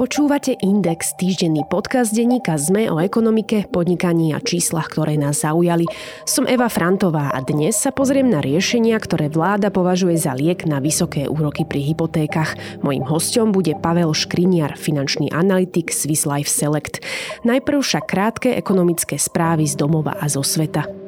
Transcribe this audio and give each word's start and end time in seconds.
Počúvate 0.00 0.56
Index, 0.64 1.12
týždenný 1.20 1.68
podcast 1.68 2.16
denníka 2.16 2.56
ZME 2.56 2.88
o 2.88 2.96
ekonomike, 3.04 3.68
podnikaní 3.68 4.32
a 4.32 4.40
číslach, 4.40 4.88
ktoré 4.88 5.20
nás 5.20 5.44
zaujali. 5.44 5.84
Som 6.24 6.48
Eva 6.48 6.72
Frantová 6.72 7.28
a 7.28 7.44
dnes 7.44 7.76
sa 7.76 7.92
pozriem 7.92 8.24
na 8.32 8.40
riešenia, 8.40 8.96
ktoré 8.96 9.28
vláda 9.28 9.68
považuje 9.68 10.16
za 10.16 10.32
liek 10.32 10.64
na 10.64 10.80
vysoké 10.80 11.28
úroky 11.28 11.68
pri 11.68 11.84
hypotékach. 11.92 12.80
Mojím 12.80 13.04
hostom 13.04 13.52
bude 13.52 13.76
Pavel 13.76 14.16
Škriniar, 14.16 14.80
finančný 14.80 15.36
analytik 15.36 15.92
Swiss 15.92 16.24
Life 16.24 16.48
Select. 16.48 17.04
Najprv 17.44 17.84
však 17.84 18.08
krátke 18.08 18.56
ekonomické 18.56 19.20
správy 19.20 19.68
z 19.68 19.76
domova 19.76 20.16
a 20.16 20.24
zo 20.32 20.40
sveta. 20.40 20.99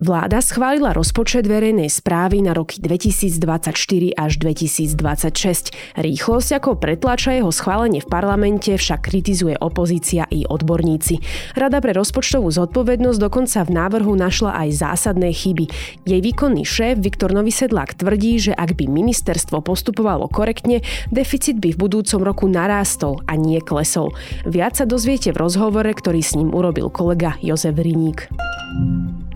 Vláda 0.00 0.40
schválila 0.40 0.96
rozpočet 0.96 1.44
verejnej 1.44 1.92
správy 1.92 2.40
na 2.40 2.56
roky 2.56 2.80
2024 2.80 3.76
až 4.16 4.32
2026. 4.40 5.76
Rýchlosť, 6.00 6.50
ako 6.56 6.80
pretláča 6.80 7.36
jeho 7.36 7.52
schválenie 7.52 8.00
v 8.00 8.08
parlamente, 8.08 8.72
však 8.72 9.12
kritizuje 9.12 9.60
opozícia 9.60 10.24
i 10.32 10.48
odborníci. 10.48 11.20
Rada 11.52 11.84
pre 11.84 11.92
rozpočtovú 11.92 12.48
zodpovednosť 12.48 13.18
dokonca 13.20 13.60
v 13.60 13.70
návrhu 13.76 14.16
našla 14.16 14.56
aj 14.64 14.80
zásadné 14.80 15.36
chyby. 15.36 15.68
Jej 16.08 16.20
výkonný 16.24 16.64
šéf 16.64 16.96
Viktor 16.96 17.36
Novisedlák 17.36 18.00
tvrdí, 18.00 18.40
že 18.40 18.56
ak 18.56 18.80
by 18.80 18.88
ministerstvo 18.88 19.60
postupovalo 19.60 20.32
korektne, 20.32 20.80
deficit 21.12 21.60
by 21.60 21.76
v 21.76 21.80
budúcom 21.92 22.24
roku 22.24 22.48
narástol 22.48 23.20
a 23.28 23.36
nie 23.36 23.60
klesol. 23.60 24.16
Viac 24.48 24.80
sa 24.80 24.88
dozviete 24.88 25.36
v 25.36 25.44
rozhovore, 25.44 25.92
ktorý 25.92 26.24
s 26.24 26.40
ním 26.40 26.56
urobil 26.56 26.88
kolega 26.88 27.36
Jozef 27.44 27.76
Riník. 27.76 28.32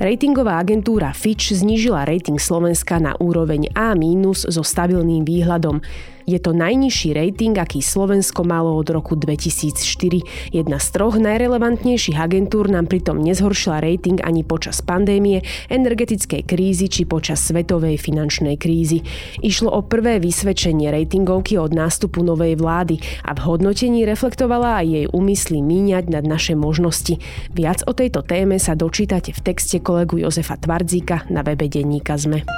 Ratingová 0.05 0.61
agentúra 0.61 1.17
Fitch 1.17 1.57
znížila 1.57 2.05
rating 2.05 2.37
Slovenska 2.37 3.01
na 3.01 3.17
úroveň 3.17 3.73
A- 3.73 3.97
so 4.45 4.61
stabilným 4.61 5.25
výhľadom. 5.25 5.81
Je 6.25 6.41
to 6.41 6.57
najnižší 6.57 7.13
rating, 7.13 7.53
aký 7.53 7.85
Slovensko 7.85 8.49
malo 8.49 8.73
od 8.81 8.89
roku 8.89 9.13
2004. 9.13 10.25
Jedna 10.57 10.81
z 10.81 10.87
troch 10.97 11.21
najrelevantnejších 11.21 12.17
agentúr 12.17 12.73
nám 12.73 12.89
pritom 12.89 13.21
nezhoršila 13.21 13.85
rating 13.85 14.25
ani 14.25 14.41
počas 14.41 14.81
pandémie, 14.81 15.45
energetickej 15.69 16.49
krízy 16.49 16.89
či 16.89 17.05
počas 17.05 17.45
svetovej 17.45 18.01
finančnej 18.01 18.57
krízy. 18.57 19.05
Išlo 19.45 19.69
o 19.69 19.85
prvé 19.85 20.17
vysvedčenie 20.17 20.89
ratingovky 20.89 21.61
od 21.61 21.77
nástupu 21.77 22.25
novej 22.25 22.57
vlády 22.57 22.97
a 23.29 23.37
v 23.37 23.45
hodnotení 23.45 24.09
reflektovala 24.09 24.81
aj 24.81 24.87
jej 24.89 25.07
úmysly 25.13 25.61
míňať 25.61 26.09
nad 26.09 26.25
naše 26.25 26.57
možnosti. 26.57 27.21
Viac 27.53 27.85
o 27.85 27.93
tejto 27.93 28.25
téme 28.25 28.57
sa 28.57 28.73
dočítate 28.73 29.37
v 29.37 29.41
texte 29.45 29.77
kolegu 29.77 30.25
Jozefa 30.25 30.57
Tvardzíka 30.57 31.29
na 31.29 31.45
webe 31.45 31.69
denníka 31.69 32.17
ZME. 32.17 32.49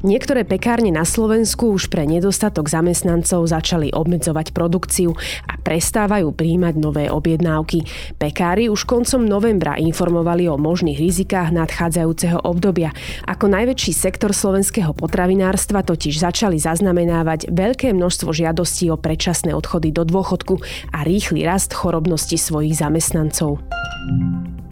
Niektoré 0.00 0.48
pekárne 0.48 0.88
na 0.88 1.04
Slovensku 1.04 1.76
už 1.76 1.92
pre 1.92 2.08
nedostatok 2.08 2.72
zamestnancov 2.72 3.44
začali 3.44 3.92
obmedzovať 3.92 4.56
produkciu 4.56 5.12
a 5.44 5.60
prestávajú 5.60 6.32
príjmať 6.32 6.74
nové 6.80 7.12
objednávky. 7.12 7.84
Pekári 8.16 8.72
už 8.72 8.88
koncom 8.88 9.20
novembra 9.20 9.76
informovali 9.76 10.48
o 10.48 10.56
možných 10.56 10.96
rizikách 10.96 11.52
nadchádzajúceho 11.52 12.40
obdobia. 12.48 12.96
Ako 13.28 13.52
najväčší 13.52 13.92
sektor 13.92 14.32
slovenského 14.32 14.96
potravinárstva 14.96 15.84
totiž 15.84 16.16
začali 16.16 16.56
zaznamenávať 16.56 17.52
veľké 17.52 17.92
množstvo 17.92 18.32
žiadostí 18.32 18.88
o 18.88 18.96
predčasné 18.96 19.52
odchody 19.52 19.92
do 19.92 20.08
dôchodku 20.08 20.64
a 20.96 21.04
rýchly 21.04 21.44
rast 21.44 21.76
chorobnosti 21.76 22.40
svojich 22.40 22.80
zamestnancov. 22.80 23.60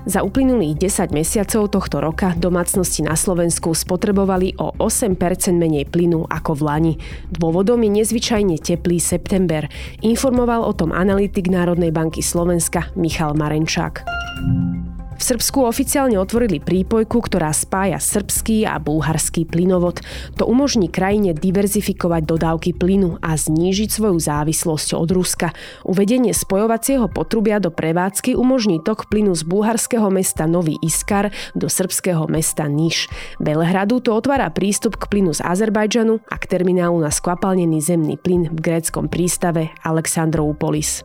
Za 0.09 0.25
uplynulých 0.25 0.89
10 0.89 1.12
mesiacov 1.12 1.69
tohto 1.69 2.01
roka 2.01 2.33
domácnosti 2.33 3.05
na 3.05 3.12
Slovensku 3.12 3.77
spotrebovali 3.77 4.56
o 4.56 4.73
8% 4.81 5.20
menej 5.53 5.84
plynu 5.84 6.25
ako 6.25 6.56
v 6.56 6.62
Lani. 6.65 6.95
Dôvodom 7.28 7.84
je 7.84 8.00
nezvyčajne 8.00 8.56
teplý 8.56 9.05
september. 9.05 9.69
Informoval 10.00 10.65
o 10.65 10.73
tom 10.73 10.97
analytik 10.97 11.53
Národnej 11.53 11.93
banky 11.93 12.25
Slovenska 12.25 12.88
Michal 12.97 13.37
Marenčák. 13.37 14.00
Srbsku 15.28 15.61
oficiálne 15.61 16.16
otvorili 16.16 16.56
prípojku, 16.56 17.21
ktorá 17.21 17.53
spája 17.53 18.00
srbský 18.00 18.65
a 18.65 18.81
bulharský 18.81 19.44
plynovod. 19.44 20.00
To 20.41 20.49
umožní 20.49 20.89
krajine 20.89 21.37
diverzifikovať 21.37 22.25
dodávky 22.25 22.72
plynu 22.72 23.21
a 23.21 23.37
znížiť 23.37 23.93
svoju 23.93 24.17
závislosť 24.17 24.97
od 24.97 25.12
Ruska. 25.12 25.53
Uvedenie 25.84 26.33
spojovacieho 26.33 27.12
potrubia 27.12 27.61
do 27.61 27.69
prevádzky 27.69 28.41
umožní 28.41 28.81
tok 28.81 29.12
plynu 29.12 29.37
z 29.37 29.44
bulharského 29.44 30.09
mesta 30.09 30.49
Nový 30.49 30.81
Iskar 30.81 31.28
do 31.53 31.69
srbského 31.69 32.25
mesta 32.33 32.65
Niš. 32.65 33.12
Belehradu 33.37 34.00
to 34.00 34.17
otvára 34.17 34.49
prístup 34.49 34.97
k 34.97 35.12
plynu 35.12 35.37
z 35.37 35.44
Azerbajdžanu 35.44 36.25
a 36.25 36.41
k 36.41 36.49
terminálu 36.49 37.05
na 37.05 37.12
skvapalnený 37.12 37.84
zemný 37.84 38.17
plyn 38.17 38.49
v 38.49 38.65
gréckom 38.65 39.12
prístave 39.12 39.77
Alexandroupolis. 39.84 41.05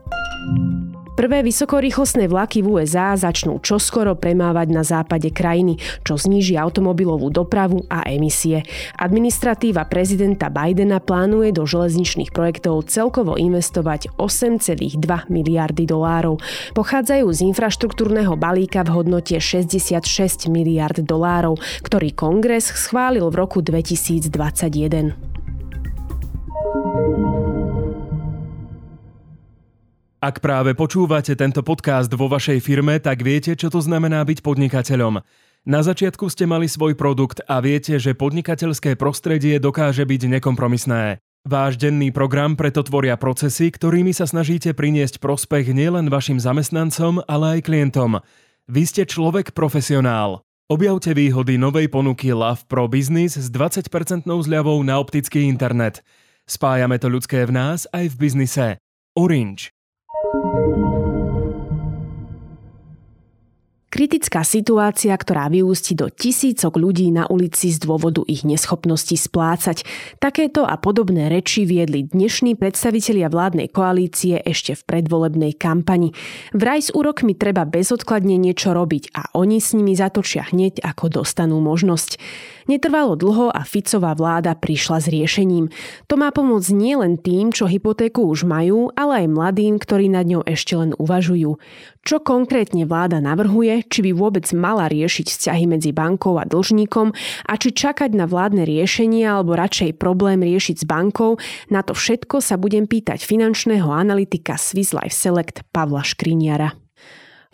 Prvé 1.14 1.46
vysokorýchlostné 1.46 2.26
vlaky 2.26 2.66
v 2.66 2.82
USA 2.82 3.14
začnú 3.14 3.62
čoskoro 3.62 4.18
premávať 4.18 4.68
na 4.74 4.82
západe 4.82 5.30
krajiny, 5.30 5.78
čo 6.02 6.18
zníži 6.18 6.58
automobilovú 6.58 7.30
dopravu 7.30 7.86
a 7.86 8.02
emisie. 8.10 8.66
Administratíva 8.98 9.86
prezidenta 9.86 10.50
Bidena 10.50 10.98
plánuje 10.98 11.54
do 11.54 11.70
železničných 11.70 12.34
projektov 12.34 12.90
celkovo 12.90 13.38
investovať 13.38 14.10
8,2 14.18 14.98
miliardy 15.30 15.86
dolárov. 15.86 16.42
Pochádzajú 16.74 17.30
z 17.30 17.40
infraštruktúrneho 17.46 18.34
balíka 18.34 18.82
v 18.82 18.98
hodnote 18.98 19.38
66 19.38 20.50
miliard 20.50 20.98
dolárov, 20.98 21.62
ktorý 21.86 22.10
kongres 22.10 22.74
schválil 22.74 23.30
v 23.30 23.36
roku 23.38 23.62
2021. 23.62 25.33
Ak 30.24 30.40
práve 30.40 30.72
počúvate 30.72 31.36
tento 31.36 31.68
podcast 31.68 32.08
vo 32.08 32.32
vašej 32.32 32.64
firme, 32.64 32.96
tak 32.96 33.28
viete, 33.28 33.60
čo 33.60 33.68
to 33.68 33.84
znamená 33.84 34.24
byť 34.24 34.40
podnikateľom. 34.40 35.20
Na 35.68 35.80
začiatku 35.84 36.32
ste 36.32 36.48
mali 36.48 36.72
svoj 36.72 36.96
produkt 36.96 37.44
a 37.44 37.60
viete, 37.60 38.00
že 38.00 38.16
podnikateľské 38.16 38.96
prostredie 38.96 39.60
dokáže 39.60 40.08
byť 40.08 40.40
nekompromisné. 40.40 41.20
Váš 41.44 41.76
denný 41.76 42.16
program 42.16 42.56
preto 42.56 42.88
tvoria 42.88 43.20
procesy, 43.20 43.68
ktorými 43.68 44.16
sa 44.16 44.24
snažíte 44.24 44.72
priniesť 44.72 45.20
prospech 45.20 45.76
nielen 45.76 46.08
vašim 46.08 46.40
zamestnancom, 46.40 47.20
ale 47.28 47.60
aj 47.60 47.68
klientom. 47.68 48.24
Vy 48.72 48.84
ste 48.88 49.04
človek 49.04 49.52
profesionál. 49.52 50.40
Objavte 50.72 51.12
výhody 51.12 51.60
novej 51.60 51.92
ponuky 51.92 52.32
Love 52.32 52.64
Pro 52.72 52.88
Business 52.88 53.36
s 53.36 53.52
20% 53.52 53.92
zľavou 54.24 54.80
na 54.88 55.04
optický 55.04 55.52
internet. 55.52 56.00
Spájame 56.48 56.96
to 56.96 57.12
ľudské 57.12 57.44
v 57.44 57.52
nás 57.60 57.92
aj 57.92 58.08
v 58.08 58.16
biznise. 58.16 58.68
Orange. 59.20 59.73
Kritická 63.94 64.42
situácia, 64.42 65.14
ktorá 65.14 65.54
vyústi 65.54 65.94
do 65.94 66.10
tisícok 66.10 66.82
ľudí 66.82 67.14
na 67.14 67.30
ulici 67.30 67.70
z 67.70 67.78
dôvodu 67.78 68.26
ich 68.26 68.42
neschopnosti 68.42 69.14
splácať. 69.14 69.86
Takéto 70.18 70.66
a 70.66 70.82
podobné 70.82 71.30
reči 71.30 71.62
viedli 71.62 72.02
dnešní 72.02 72.58
predstavitelia 72.58 73.30
vládnej 73.30 73.70
koalície 73.70 74.42
ešte 74.42 74.74
v 74.74 74.82
predvolebnej 74.90 75.54
kampani. 75.62 76.10
Vraj 76.58 76.82
s 76.82 76.90
úrokmi 76.90 77.38
treba 77.38 77.70
bezodkladne 77.70 78.34
niečo 78.34 78.74
robiť 78.74 79.14
a 79.14 79.30
oni 79.38 79.62
s 79.62 79.78
nimi 79.78 79.94
zatočia 79.94 80.50
hneď, 80.50 80.82
ako 80.82 81.22
dostanú 81.22 81.62
možnosť. 81.62 82.18
Netrvalo 82.66 83.14
dlho 83.14 83.54
a 83.54 83.62
Ficová 83.62 84.18
vláda 84.18 84.58
prišla 84.58 85.06
s 85.06 85.08
riešením. 85.12 85.70
To 86.10 86.18
má 86.18 86.34
pomôcť 86.34 86.74
nielen 86.74 87.22
tým, 87.22 87.54
čo 87.54 87.70
hypotéku 87.70 88.26
už 88.26 88.50
majú, 88.50 88.90
ale 88.98 89.28
aj 89.28 89.38
mladým, 89.38 89.78
ktorí 89.78 90.10
nad 90.10 90.26
ňou 90.26 90.42
ešte 90.50 90.74
len 90.74 90.98
uvažujú. 90.98 91.62
Čo 92.04 92.20
konkrétne 92.20 92.84
vláda 92.84 93.24
navrhuje, 93.24 93.88
či 93.88 94.04
by 94.04 94.12
vôbec 94.12 94.44
mala 94.52 94.92
riešiť 94.92 95.24
vzťahy 95.24 95.72
medzi 95.72 95.96
bankou 95.96 96.36
a 96.36 96.44
dlžníkom 96.44 97.16
a 97.48 97.54
či 97.56 97.72
čakať 97.72 98.12
na 98.12 98.28
vládne 98.28 98.68
riešenie 98.68 99.24
alebo 99.24 99.56
radšej 99.56 99.96
problém 99.96 100.44
riešiť 100.44 100.84
s 100.84 100.86
bankou, 100.86 101.40
na 101.72 101.80
to 101.80 101.96
všetko 101.96 102.44
sa 102.44 102.60
budem 102.60 102.92
pýtať 102.92 103.24
finančného 103.24 103.88
analytika 103.88 104.60
Swiss 104.60 104.92
Life 104.92 105.16
Select 105.16 105.64
Pavla 105.72 106.04
Škriniara. 106.04 106.76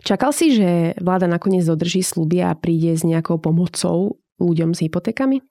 Čakal 0.02 0.34
si, 0.34 0.58
že 0.58 0.98
vláda 0.98 1.30
nakoniec 1.30 1.62
dodrží 1.62 2.02
slubia 2.02 2.50
a 2.50 2.58
príde 2.58 2.98
s 2.98 3.06
nejakou 3.06 3.38
pomocou 3.38 4.18
ľuďom 4.42 4.74
s 4.74 4.82
hypotékami? 4.82 5.46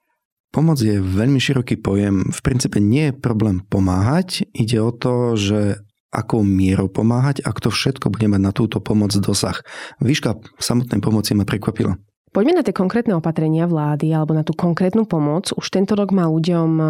Pomoc 0.49 0.81
je 0.81 0.97
veľmi 0.97 1.37
široký 1.37 1.79
pojem. 1.79 2.25
V 2.33 2.39
princípe 2.41 2.81
nie 2.81 3.13
je 3.13 3.19
problém 3.21 3.61
pomáhať. 3.63 4.49
Ide 4.51 4.81
o 4.81 4.91
to, 4.91 5.37
že 5.37 5.85
akou 6.09 6.41
mierou 6.41 6.89
pomáhať 6.89 7.45
a 7.45 7.53
kto 7.53 7.69
všetko 7.69 8.09
bude 8.09 8.27
mať 8.29 8.41
na 8.41 8.51
túto 8.53 8.81
pomoc 8.81 9.13
dosah. 9.13 9.61
Výška 10.01 10.37
samotnej 10.57 11.01
pomoci 11.01 11.37
ma 11.37 11.45
prekvapila. 11.45 11.97
Poďme 12.29 12.61
na 12.61 12.65
tie 12.65 12.77
konkrétne 12.77 13.17
opatrenia 13.17 13.65
vlády 13.65 14.13
alebo 14.13 14.37
na 14.37 14.45
tú 14.45 14.53
konkrétnu 14.53 15.09
pomoc. 15.09 15.49
Už 15.49 15.65
tento 15.73 15.97
rok 15.97 16.13
má 16.13 16.29
ľuďom 16.29 16.69
e, 16.77 16.85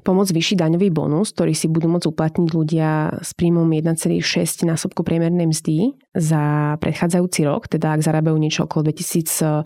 pomoc 0.00 0.32
vyšší 0.32 0.56
daňový 0.56 0.88
bonus, 0.88 1.36
ktorý 1.36 1.52
si 1.52 1.68
budú 1.68 1.92
môcť 1.92 2.08
uplatniť 2.08 2.48
ľudia 2.48 3.20
s 3.20 3.36
príjmom 3.36 3.68
1,6 3.68 4.24
násobku 4.64 5.04
priemernej 5.04 5.52
mzdy 5.52 6.00
za 6.16 6.74
predchádzajúci 6.80 7.44
rok, 7.44 7.68
teda 7.68 7.92
ak 7.92 8.00
zarábajú 8.00 8.40
niečo 8.40 8.64
okolo 8.64 8.88
2000 8.88 9.60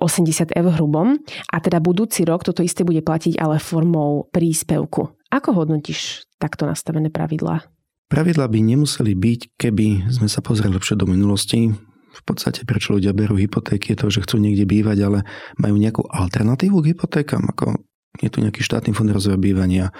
80 0.00 0.56
eur 0.56 0.72
hrubom 0.80 1.20
a 1.52 1.56
teda 1.60 1.76
budúci 1.76 2.24
rok 2.24 2.40
toto 2.40 2.64
isté 2.64 2.88
bude 2.88 3.04
platiť 3.04 3.36
ale 3.36 3.60
formou 3.60 4.32
príspevku. 4.32 5.12
Ako 5.28 5.52
hodnotíš 5.52 6.24
takto 6.40 6.64
nastavené 6.64 7.12
pravidlá? 7.12 7.68
Pravidlá 8.10 8.50
by 8.50 8.58
nemuseli 8.58 9.14
byť, 9.14 9.40
keby 9.54 10.10
sme 10.10 10.26
sa 10.26 10.42
pozreli 10.42 10.74
lepšie 10.74 10.98
do 10.98 11.06
minulosti. 11.06 11.70
V 12.10 12.22
podstate 12.26 12.66
prečo 12.66 12.90
ľudia 12.90 13.14
berú 13.14 13.38
hypotéky 13.38 13.94
je 13.94 13.98
to, 14.02 14.06
že 14.10 14.26
chcú 14.26 14.42
niekde 14.42 14.66
bývať, 14.66 14.98
ale 15.06 15.18
majú 15.62 15.78
nejakú 15.78 16.02
alternatívu 16.10 16.82
k 16.82 16.90
hypotékam, 16.90 17.46
ako 17.46 17.78
je 18.18 18.26
tu 18.26 18.42
nejaký 18.42 18.66
štátny 18.66 18.90
fond 18.90 19.06
rozvoja 19.06 19.38
bývania, 19.38 19.94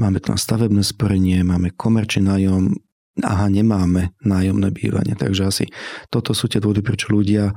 máme 0.00 0.24
na 0.24 0.40
stavebné 0.40 0.80
sporenie, 0.80 1.44
máme 1.44 1.76
komerčný 1.76 2.32
nájom, 2.32 2.72
aha, 3.20 3.52
nemáme 3.52 4.16
nájomné 4.24 4.72
bývanie. 4.72 5.12
Takže 5.12 5.42
asi 5.44 5.64
toto 6.08 6.32
sú 6.32 6.48
tie 6.48 6.64
dôvody, 6.64 6.80
prečo 6.80 7.12
ľudia 7.12 7.52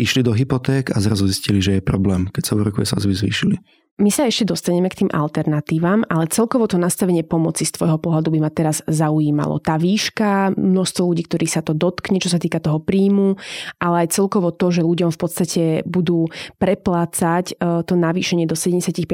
išli 0.00 0.24
do 0.24 0.32
hypoték 0.32 0.96
a 0.96 0.98
zrazu 1.04 1.28
zistili, 1.28 1.60
že 1.60 1.76
je 1.78 1.84
problém, 1.84 2.32
keď 2.32 2.42
sa 2.48 2.56
úrokové 2.56 2.88
sazby 2.88 3.12
zvýšili. 3.12 3.60
My 4.02 4.10
sa 4.10 4.26
ešte 4.26 4.50
dostaneme 4.50 4.90
k 4.90 5.06
tým 5.06 5.10
alternatívam, 5.14 6.02
ale 6.10 6.26
celkovo 6.26 6.66
to 6.66 6.74
nastavenie 6.74 7.22
pomoci 7.22 7.62
z 7.62 7.78
tvojho 7.78 8.02
pohľadu 8.02 8.34
by 8.34 8.38
ma 8.42 8.50
teraz 8.50 8.82
zaujímalo. 8.90 9.62
Tá 9.62 9.78
výška, 9.78 10.58
množstvo 10.58 11.06
ľudí, 11.06 11.22
ktorí 11.30 11.46
sa 11.46 11.62
to 11.62 11.70
dotkne, 11.70 12.18
čo 12.18 12.26
sa 12.26 12.42
týka 12.42 12.58
toho 12.58 12.82
príjmu, 12.82 13.38
ale 13.78 14.02
aj 14.02 14.18
celkovo 14.18 14.50
to, 14.50 14.74
že 14.74 14.82
ľuďom 14.82 15.14
v 15.14 15.20
podstate 15.22 15.62
budú 15.86 16.26
preplácať 16.58 17.54
e, 17.54 17.86
to 17.86 17.94
navýšenie 17.94 18.42
do 18.50 18.58
75% 18.58 19.06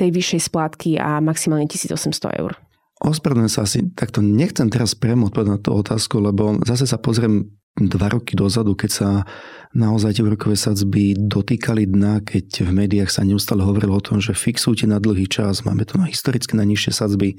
tej 0.00 0.08
vyššej 0.16 0.40
splátky 0.48 0.96
a 0.96 1.20
maximálne 1.20 1.68
1800 1.68 2.40
eur. 2.40 2.56
Ospravedlňujem 3.04 3.52
sa 3.52 3.68
asi, 3.68 3.84
takto 3.92 4.24
nechcem 4.24 4.72
teraz 4.72 4.96
priamo 4.96 5.28
odpovedať 5.28 5.50
na 5.52 5.60
tú 5.60 5.76
otázku, 5.76 6.24
lebo 6.24 6.56
zase 6.64 6.88
sa 6.88 6.96
pozriem 6.96 7.52
dva 7.86 8.10
roky 8.10 8.34
dozadu, 8.34 8.74
keď 8.74 8.90
sa 8.90 9.08
naozaj 9.76 10.18
tie 10.18 10.24
úrokové 10.24 10.56
sadzby 10.56 11.14
dotýkali 11.14 11.86
dna, 11.86 12.24
keď 12.24 12.66
v 12.66 12.70
médiách 12.72 13.12
sa 13.12 13.22
neustále 13.22 13.62
hovorilo 13.62 13.94
o 13.94 14.02
tom, 14.02 14.18
že 14.18 14.34
fixujte 14.34 14.88
na 14.88 14.98
dlhý 14.98 15.28
čas, 15.28 15.62
máme 15.62 15.84
to 15.84 16.00
na 16.00 16.08
historicky 16.08 16.56
najnižšie 16.56 16.92
sadzby. 16.94 17.36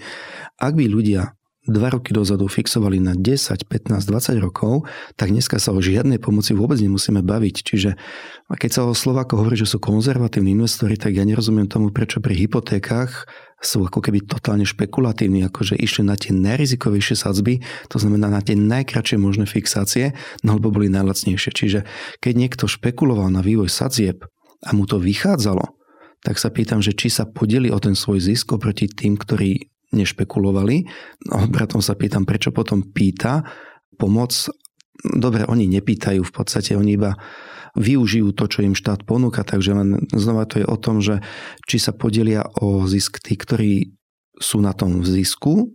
Ak 0.62 0.78
by 0.78 0.86
ľudia 0.86 1.39
dva 1.68 1.92
roky 1.92 2.16
dozadu 2.16 2.48
fixovali 2.48 3.04
na 3.04 3.18
10, 3.18 3.68
15, 3.68 4.08
20 4.08 4.40
rokov, 4.40 4.88
tak 5.20 5.36
dneska 5.36 5.60
sa 5.60 5.76
o 5.76 5.84
žiadnej 5.84 6.18
pomoci 6.22 6.56
vôbec 6.56 6.80
nemusíme 6.80 7.20
baviť. 7.20 7.56
Čiže 7.68 8.00
keď 8.48 8.72
sa 8.72 8.88
o 8.88 8.96
Slováko 8.96 9.36
hovorí, 9.36 9.60
že 9.60 9.68
sú 9.68 9.78
konzervatívni 9.84 10.56
investori, 10.56 10.96
tak 10.96 11.20
ja 11.20 11.28
nerozumiem 11.28 11.68
tomu, 11.68 11.92
prečo 11.92 12.24
pri 12.24 12.34
hypotékách 12.48 13.28
sú 13.60 13.84
ako 13.84 14.00
keby 14.00 14.24
totálne 14.24 14.64
špekulatívni, 14.64 15.44
akože 15.44 15.76
išli 15.76 16.08
na 16.08 16.16
tie 16.16 16.32
najrizikovejšie 16.32 17.20
sadzby, 17.20 17.60
to 17.92 18.00
znamená 18.00 18.32
na 18.32 18.40
tie 18.40 18.56
najkračšie 18.56 19.20
možné 19.20 19.44
fixácie, 19.44 20.16
no 20.48 20.56
lebo 20.56 20.72
boli 20.72 20.88
najlacnejšie. 20.88 21.52
Čiže 21.52 21.80
keď 22.24 22.34
niekto 22.40 22.66
špekuloval 22.72 23.28
na 23.28 23.44
vývoj 23.44 23.68
sadzieb 23.68 24.24
a 24.64 24.70
mu 24.72 24.88
to 24.88 24.96
vychádzalo, 24.96 25.76
tak 26.24 26.40
sa 26.40 26.52
pýtam, 26.52 26.80
že 26.80 26.96
či 26.96 27.12
sa 27.12 27.28
podeli 27.28 27.68
o 27.68 27.80
ten 27.84 28.00
svoj 28.00 28.24
zisk 28.24 28.56
oproti 28.56 28.88
tým, 28.88 29.20
ktorí 29.20 29.72
nešpekulovali. 29.92 30.86
No, 31.30 31.50
bratom 31.50 31.82
sa 31.82 31.98
pýtam, 31.98 32.24
prečo 32.26 32.54
potom 32.54 32.86
pýta 32.86 33.42
pomoc. 33.98 34.32
Dobre, 35.00 35.48
oni 35.48 35.66
nepýtajú, 35.68 36.22
v 36.22 36.34
podstate 36.34 36.76
oni 36.76 37.00
iba 37.00 37.16
využijú 37.78 38.34
to, 38.34 38.50
čo 38.50 38.66
im 38.66 38.76
štát 38.76 39.06
ponúka, 39.06 39.46
takže 39.46 39.72
len 39.78 39.90
znova 40.12 40.50
to 40.50 40.60
je 40.60 40.66
o 40.68 40.78
tom, 40.78 41.00
že 41.00 41.22
či 41.70 41.78
sa 41.78 41.94
podelia 41.94 42.44
o 42.60 42.84
zisk 42.90 43.22
tí, 43.22 43.38
ktorí 43.38 43.94
sú 44.40 44.60
na 44.64 44.74
tom 44.74 45.04
v 45.04 45.08
zisku 45.22 45.70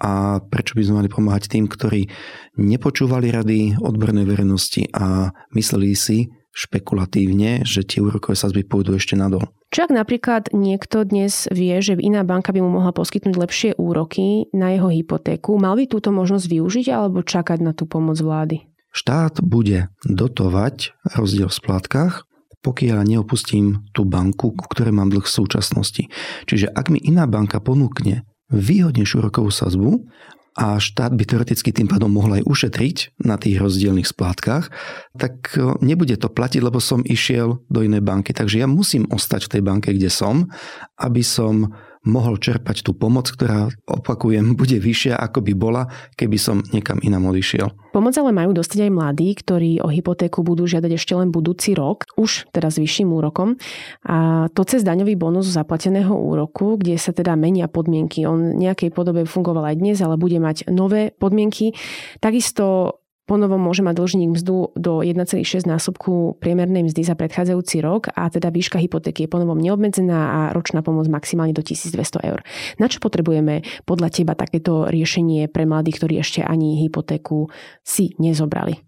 a 0.00 0.40
prečo 0.40 0.74
by 0.74 0.82
sme 0.84 0.98
mali 1.04 1.08
pomáhať 1.12 1.52
tým, 1.52 1.68
ktorí 1.68 2.08
nepočúvali 2.56 3.28
rady 3.30 3.58
odbornej 3.78 4.24
verejnosti 4.24 4.88
a 4.96 5.30
mysleli 5.52 5.92
si 5.92 6.28
špekulatívne, 6.50 7.62
že 7.62 7.86
tie 7.86 8.02
úrokové 8.02 8.34
sazby 8.34 8.66
pôjdu 8.66 8.98
ešte 8.98 9.14
nadol. 9.14 9.46
Čo 9.70 9.86
ak 9.86 9.92
napríklad 9.94 10.42
niekto 10.50 11.06
dnes 11.06 11.46
vie, 11.54 11.78
že 11.78 11.94
iná 11.94 12.26
banka 12.26 12.50
by 12.50 12.58
mu 12.58 12.82
mohla 12.82 12.90
poskytnúť 12.90 13.34
lepšie 13.38 13.70
úroky 13.78 14.50
na 14.50 14.74
jeho 14.74 14.90
hypotéku, 14.90 15.54
mal 15.62 15.78
by 15.78 15.86
túto 15.86 16.10
možnosť 16.10 16.46
využiť 16.50 16.86
alebo 16.90 17.22
čakať 17.22 17.62
na 17.62 17.70
tú 17.70 17.86
pomoc 17.86 18.18
vlády? 18.18 18.66
Štát 18.90 19.38
bude 19.38 19.94
dotovať 20.02 20.98
rozdiel 21.14 21.46
v 21.46 21.54
splátkach, 21.54 22.26
pokiaľ 22.66 23.06
neopustím 23.06 23.86
tú 23.94 24.02
banku, 24.02 24.50
ku 24.50 24.66
ktorej 24.66 24.90
mám 24.90 25.08
dlh 25.08 25.22
v 25.22 25.36
súčasnosti. 25.38 26.10
Čiže 26.50 26.74
ak 26.74 26.90
mi 26.90 26.98
iná 26.98 27.30
banka 27.30 27.62
ponúkne 27.62 28.26
výhodnejšiu 28.50 29.22
rokovú 29.22 29.54
sazbu 29.54 30.10
a 30.58 30.82
štát 30.82 31.14
by 31.14 31.22
teoreticky 31.22 31.70
tým 31.70 31.86
pádom 31.86 32.10
mohol 32.10 32.42
aj 32.42 32.46
ušetriť 32.46 33.22
na 33.22 33.38
tých 33.38 33.62
rozdielných 33.62 34.08
splátkach, 34.08 34.74
tak 35.14 35.54
e, 35.54 35.78
nebude 35.78 36.18
to 36.18 36.26
platiť, 36.26 36.58
lebo 36.58 36.82
som 36.82 37.06
išiel 37.06 37.62
do 37.70 37.80
inej 37.86 38.02
banky. 38.02 38.34
Takže 38.34 38.58
ja 38.58 38.66
musím 38.66 39.06
ostať 39.06 39.46
v 39.46 39.52
tej 39.58 39.62
banke, 39.62 39.88
kde 39.94 40.10
som, 40.10 40.50
aby 40.98 41.22
som 41.22 41.70
mohol 42.08 42.40
čerpať 42.40 42.80
tú 42.80 42.96
pomoc, 42.96 43.28
ktorá, 43.28 43.68
opakujem, 43.84 44.54
bude 44.60 44.76
vyššia, 44.80 45.16
ako 45.20 45.44
by 45.44 45.52
bola, 45.56 45.82
keby 46.16 46.38
som 46.40 46.64
niekam 46.72 47.00
inám 47.02 47.28
odišiel. 47.32 47.90
Pomoc 47.90 48.14
ale 48.14 48.30
majú 48.30 48.54
dostať 48.54 48.86
aj 48.86 48.92
mladí, 48.94 49.28
ktorí 49.34 49.82
o 49.82 49.90
hypotéku 49.90 50.46
budú 50.46 50.64
žiadať 50.64 50.94
ešte 50.94 51.12
len 51.18 51.34
budúci 51.34 51.74
rok, 51.74 52.06
už 52.14 52.46
teraz 52.54 52.78
vyšším 52.78 53.10
úrokom. 53.10 53.58
A 54.06 54.46
to 54.54 54.62
cez 54.62 54.86
daňový 54.86 55.18
bonus 55.18 55.50
zaplateného 55.50 56.14
úroku, 56.14 56.78
kde 56.78 56.94
sa 56.96 57.10
teda 57.10 57.34
menia 57.34 57.66
podmienky. 57.66 58.22
On 58.30 58.54
v 58.54 58.62
nejakej 58.62 58.94
podobe 58.94 59.26
fungoval 59.26 59.74
aj 59.74 59.76
dnes, 59.82 59.98
ale 59.98 60.14
bude 60.14 60.38
mať 60.38 60.70
nové 60.70 61.10
podmienky. 61.18 61.74
Takisto 62.22 62.99
Ponovom 63.30 63.62
môže 63.62 63.86
mať 63.86 64.02
dlžník 64.02 64.34
mzdu 64.34 64.74
do 64.74 65.06
1,6 65.06 65.46
násobku 65.62 66.34
priemernej 66.42 66.90
mzdy 66.90 67.06
za 67.06 67.14
predchádzajúci 67.14 67.78
rok 67.78 68.10
a 68.10 68.26
teda 68.26 68.50
výška 68.50 68.82
hypotéky 68.82 69.22
je 69.22 69.30
ponovom 69.30 69.54
neobmedzená 69.54 70.18
a 70.18 70.40
ročná 70.50 70.82
pomoc 70.82 71.06
maximálne 71.06 71.54
do 71.54 71.62
1200 71.62 71.94
eur. 72.26 72.42
Na 72.82 72.90
čo 72.90 72.98
potrebujeme 72.98 73.62
podľa 73.86 74.10
teba 74.10 74.34
takéto 74.34 74.90
riešenie 74.90 75.46
pre 75.46 75.62
mladých, 75.62 76.02
ktorí 76.02 76.18
ešte 76.18 76.42
ani 76.42 76.82
hypotéku 76.82 77.46
si 77.86 78.18
nezobrali? 78.18 78.82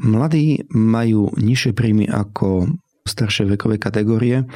Mladí 0.00 0.64
majú 0.72 1.28
nižšie 1.36 1.76
príjmy 1.76 2.08
ako 2.08 2.72
staršie 3.04 3.44
vekové 3.44 3.76
kategórie 3.76 4.48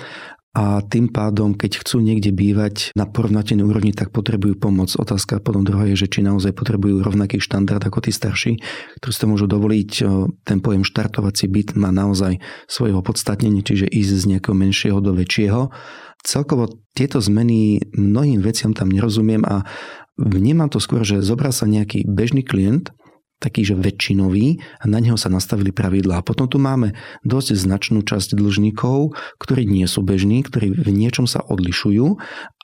a 0.57 0.81
tým 0.81 1.13
pádom, 1.13 1.53
keď 1.53 1.85
chcú 1.85 2.01
niekde 2.01 2.33
bývať 2.33 2.97
na 2.97 3.05
porovnateľnej 3.05 3.69
úrovni, 3.69 3.93
tak 3.93 4.09
potrebujú 4.09 4.57
pomoc. 4.57 4.89
Otázka 4.97 5.37
potom 5.45 5.69
druhá 5.69 5.85
je, 5.93 6.01
že 6.01 6.09
či 6.09 6.25
naozaj 6.25 6.57
potrebujú 6.57 7.05
rovnaký 7.05 7.45
štandard 7.45 7.85
ako 7.85 8.01
tí 8.01 8.09
starší, 8.09 8.57
ktorí 8.97 9.13
si 9.13 9.21
to 9.21 9.29
môžu 9.29 9.45
dovoliť. 9.53 9.91
Ten 10.49 10.65
pojem 10.65 10.81
štartovací 10.81 11.53
byt 11.53 11.77
má 11.77 11.93
naozaj 11.93 12.41
svoje 12.73 12.97
opodstatnenie, 12.97 13.61
čiže 13.61 13.85
ísť 13.85 14.13
z 14.17 14.25
nejakého 14.33 14.57
menšieho 14.57 15.05
do 15.05 15.13
väčšieho. 15.13 15.69
Celkovo 16.25 16.73
tieto 16.97 17.21
zmeny 17.21 17.85
mnohým 17.93 18.41
veciam 18.41 18.73
tam 18.73 18.89
nerozumiem 18.89 19.45
a 19.45 19.69
vnímam 20.17 20.73
to 20.73 20.81
skôr, 20.81 21.05
že 21.05 21.21
zobral 21.21 21.53
sa 21.53 21.69
nejaký 21.69 22.09
bežný 22.09 22.41
klient, 22.41 22.97
taký, 23.37 23.69
že 23.69 23.77
väčšinový 23.77 24.65
a 24.81 24.85
na 24.89 24.97
neho 24.97 25.21
sa 25.21 25.29
nastavili 25.29 25.69
pravidlá. 25.69 26.21
A 26.21 26.27
potom 26.27 26.49
tu 26.49 26.57
máme 26.57 26.97
dosť 27.21 27.53
značnú 27.53 28.01
časť 28.01 28.33
dlžníkov, 28.33 29.13
ktorí 29.37 29.69
nie 29.69 29.85
sú 29.85 30.01
bežní, 30.01 30.41
ktorí 30.41 30.73
v 30.73 30.89
niečom 30.89 31.29
sa 31.29 31.45
odlišujú 31.45 32.17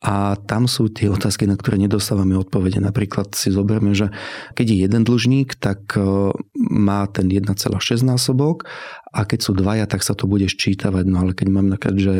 a 0.03 0.35
tam 0.49 0.65
sú 0.65 0.89
tie 0.89 1.13
otázky, 1.13 1.45
na 1.45 1.61
ktoré 1.61 1.77
nedostávame 1.77 2.35
odpovede. 2.41 2.81
Napríklad 2.81 3.37
si 3.37 3.53
zoberme, 3.53 3.93
že 3.93 4.11
keď 4.57 4.67
je 4.73 4.77
jeden 4.89 5.03
dlžník, 5.05 5.61
tak 5.61 5.93
e, 5.95 6.33
má 6.57 7.05
ten 7.13 7.29
1,6 7.29 7.53
násobok 8.01 8.65
a 9.13 9.29
keď 9.29 9.39
sú 9.45 9.53
dvaja, 9.53 9.85
tak 9.85 10.01
sa 10.01 10.17
to 10.17 10.25
bude 10.25 10.49
ščítavať. 10.49 11.05
No 11.05 11.23
ale 11.29 11.37
keď 11.37 11.47
mám 11.53 11.69
napríklad, 11.69 11.97
že 12.01 12.17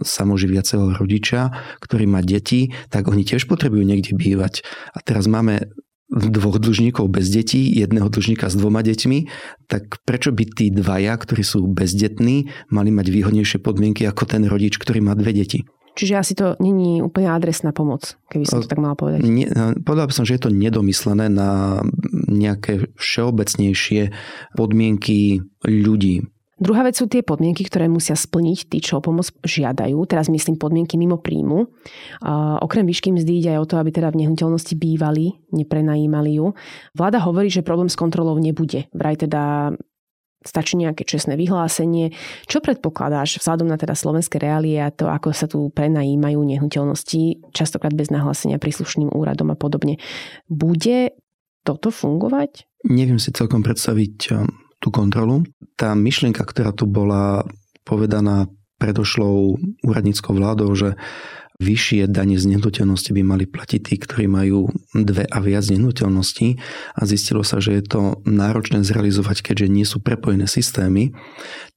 samoživiaceho 0.00 0.96
rodiča, 0.96 1.52
ktorý 1.84 2.08
má 2.08 2.24
deti, 2.24 2.72
tak 2.88 3.12
oni 3.12 3.28
tiež 3.28 3.44
potrebujú 3.44 3.84
niekde 3.84 4.16
bývať. 4.16 4.64
A 4.96 5.04
teraz 5.04 5.28
máme 5.28 5.68
dvoch 6.12 6.60
dlžníkov 6.60 7.08
bez 7.08 7.32
detí, 7.32 7.72
jedného 7.72 8.12
dlžníka 8.12 8.52
s 8.52 8.54
dvoma 8.54 8.84
deťmi, 8.84 9.18
tak 9.66 10.04
prečo 10.04 10.28
by 10.28 10.44
tí 10.44 10.68
dvaja, 10.68 11.16
ktorí 11.16 11.40
sú 11.40 11.64
bezdetní, 11.64 12.52
mali 12.68 12.92
mať 12.92 13.08
výhodnejšie 13.08 13.58
podmienky 13.64 14.04
ako 14.04 14.28
ten 14.28 14.44
rodič, 14.44 14.76
ktorý 14.76 15.00
má 15.00 15.16
dve 15.16 15.32
deti? 15.32 15.64
Čiže 15.92 16.14
asi 16.16 16.32
to 16.32 16.56
není 16.56 17.04
úplne 17.04 17.28
adresná 17.28 17.68
pomoc, 17.68 18.16
keby 18.32 18.48
som 18.48 18.64
to 18.64 18.68
tak 18.68 18.80
mal 18.80 18.96
povedať. 18.96 19.20
Nie, 19.28 19.52
povedal 19.84 20.08
by 20.08 20.14
som, 20.16 20.24
že 20.24 20.40
je 20.40 20.48
to 20.48 20.50
nedomyslené 20.52 21.28
na 21.28 21.84
nejaké 22.32 22.88
všeobecnejšie 22.96 24.08
podmienky 24.56 25.44
ľudí. 25.68 26.31
Druhá 26.62 26.86
vec 26.86 26.94
sú 26.94 27.10
tie 27.10 27.26
podmienky, 27.26 27.66
ktoré 27.66 27.90
musia 27.90 28.14
splniť 28.14 28.70
tí, 28.70 28.78
čo 28.78 29.02
o 29.02 29.04
pomoc 29.04 29.34
žiadajú. 29.42 29.98
Teraz 30.06 30.30
myslím 30.30 30.54
podmienky 30.62 30.94
mimo 30.94 31.18
príjmu. 31.18 31.66
Okrem 32.62 32.86
výšky 32.86 33.10
mzdy 33.10 33.32
ide 33.42 33.50
aj 33.58 33.66
o 33.66 33.66
to, 33.66 33.74
aby 33.82 33.90
teda 33.90 34.14
v 34.14 34.22
nehnuteľnosti 34.22 34.78
bývali, 34.78 35.34
neprenajímali 35.50 36.38
ju. 36.38 36.54
Vláda 36.94 37.18
hovorí, 37.26 37.50
že 37.50 37.66
problém 37.66 37.90
s 37.90 37.98
kontrolou 37.98 38.38
nebude. 38.38 38.86
Vraj 38.94 39.18
teda 39.26 39.74
stačí 40.42 40.78
nejaké 40.78 41.02
čestné 41.02 41.34
vyhlásenie. 41.34 42.14
Čo 42.46 42.62
predpokladáš 42.62 43.42
vzhľadom 43.42 43.66
na 43.66 43.78
teda 43.78 43.98
slovenské 43.98 44.38
reálie 44.38 44.78
a 44.78 44.94
to, 44.94 45.10
ako 45.10 45.34
sa 45.34 45.50
tu 45.50 45.66
prenajímajú 45.70 46.38
nehnuteľnosti, 46.42 47.50
častokrát 47.54 47.94
bez 47.94 48.10
nahlásenia 48.10 48.62
príslušným 48.62 49.10
úradom 49.10 49.50
a 49.50 49.58
podobne. 49.58 49.98
Bude 50.46 51.14
toto 51.66 51.90
fungovať? 51.90 52.66
Neviem 52.86 53.18
si 53.18 53.30
celkom 53.34 53.62
predstaviť 53.62 54.34
tú 54.82 54.90
kontrolu. 54.90 55.46
Tá 55.78 55.94
myšlienka, 55.94 56.42
ktorá 56.42 56.74
tu 56.74 56.90
bola 56.90 57.46
povedaná 57.86 58.50
predošlou 58.82 59.62
úradníckou 59.86 60.34
vládou, 60.34 60.74
že 60.74 60.98
vyššie 61.62 62.10
dane 62.10 62.34
z 62.34 62.50
nehnuteľnosti 62.50 63.14
by 63.14 63.22
mali 63.22 63.46
platiť 63.46 63.80
tí, 63.86 63.94
ktorí 63.94 64.26
majú 64.26 64.66
dve 64.90 65.22
a 65.30 65.38
viac 65.38 65.70
nehnuteľností 65.70 66.58
a 66.98 67.00
zistilo 67.06 67.46
sa, 67.46 67.62
že 67.62 67.78
je 67.78 67.84
to 67.86 68.00
náročné 68.26 68.82
zrealizovať, 68.82 69.46
keďže 69.46 69.66
nie 69.70 69.86
sú 69.86 70.02
prepojené 70.02 70.50
systémy, 70.50 71.14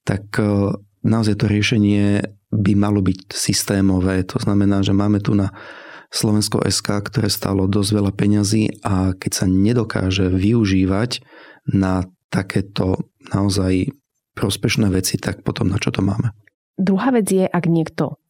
tak 0.02 0.26
e, 0.42 0.74
naozaj 1.06 1.38
to 1.38 1.46
riešenie 1.46 2.26
by 2.50 2.72
malo 2.74 2.98
byť 2.98 3.30
systémové. 3.30 4.26
To 4.26 4.42
znamená, 4.42 4.82
že 4.82 4.90
máme 4.90 5.22
tu 5.22 5.38
na 5.38 5.54
Slovensko 6.10 6.66
SK, 6.66 7.06
ktoré 7.06 7.30
stálo 7.30 7.70
dosť 7.70 7.90
veľa 8.02 8.12
peňazí 8.14 8.82
a 8.82 9.14
keď 9.14 9.32
sa 9.34 9.46
nedokáže 9.46 10.30
využívať 10.30 11.22
na 11.70 12.06
takéto 12.28 13.10
naozaj 13.32 13.90
prospešné 14.36 14.92
veci, 14.92 15.16
tak 15.16 15.40
potom 15.42 15.72
na 15.72 15.80
čo 15.80 15.90
to 15.90 16.04
máme? 16.04 16.32
Druhá 16.76 17.08
vec 17.08 17.26
je, 17.32 17.48
ak 17.48 17.64
niekto 17.66 18.20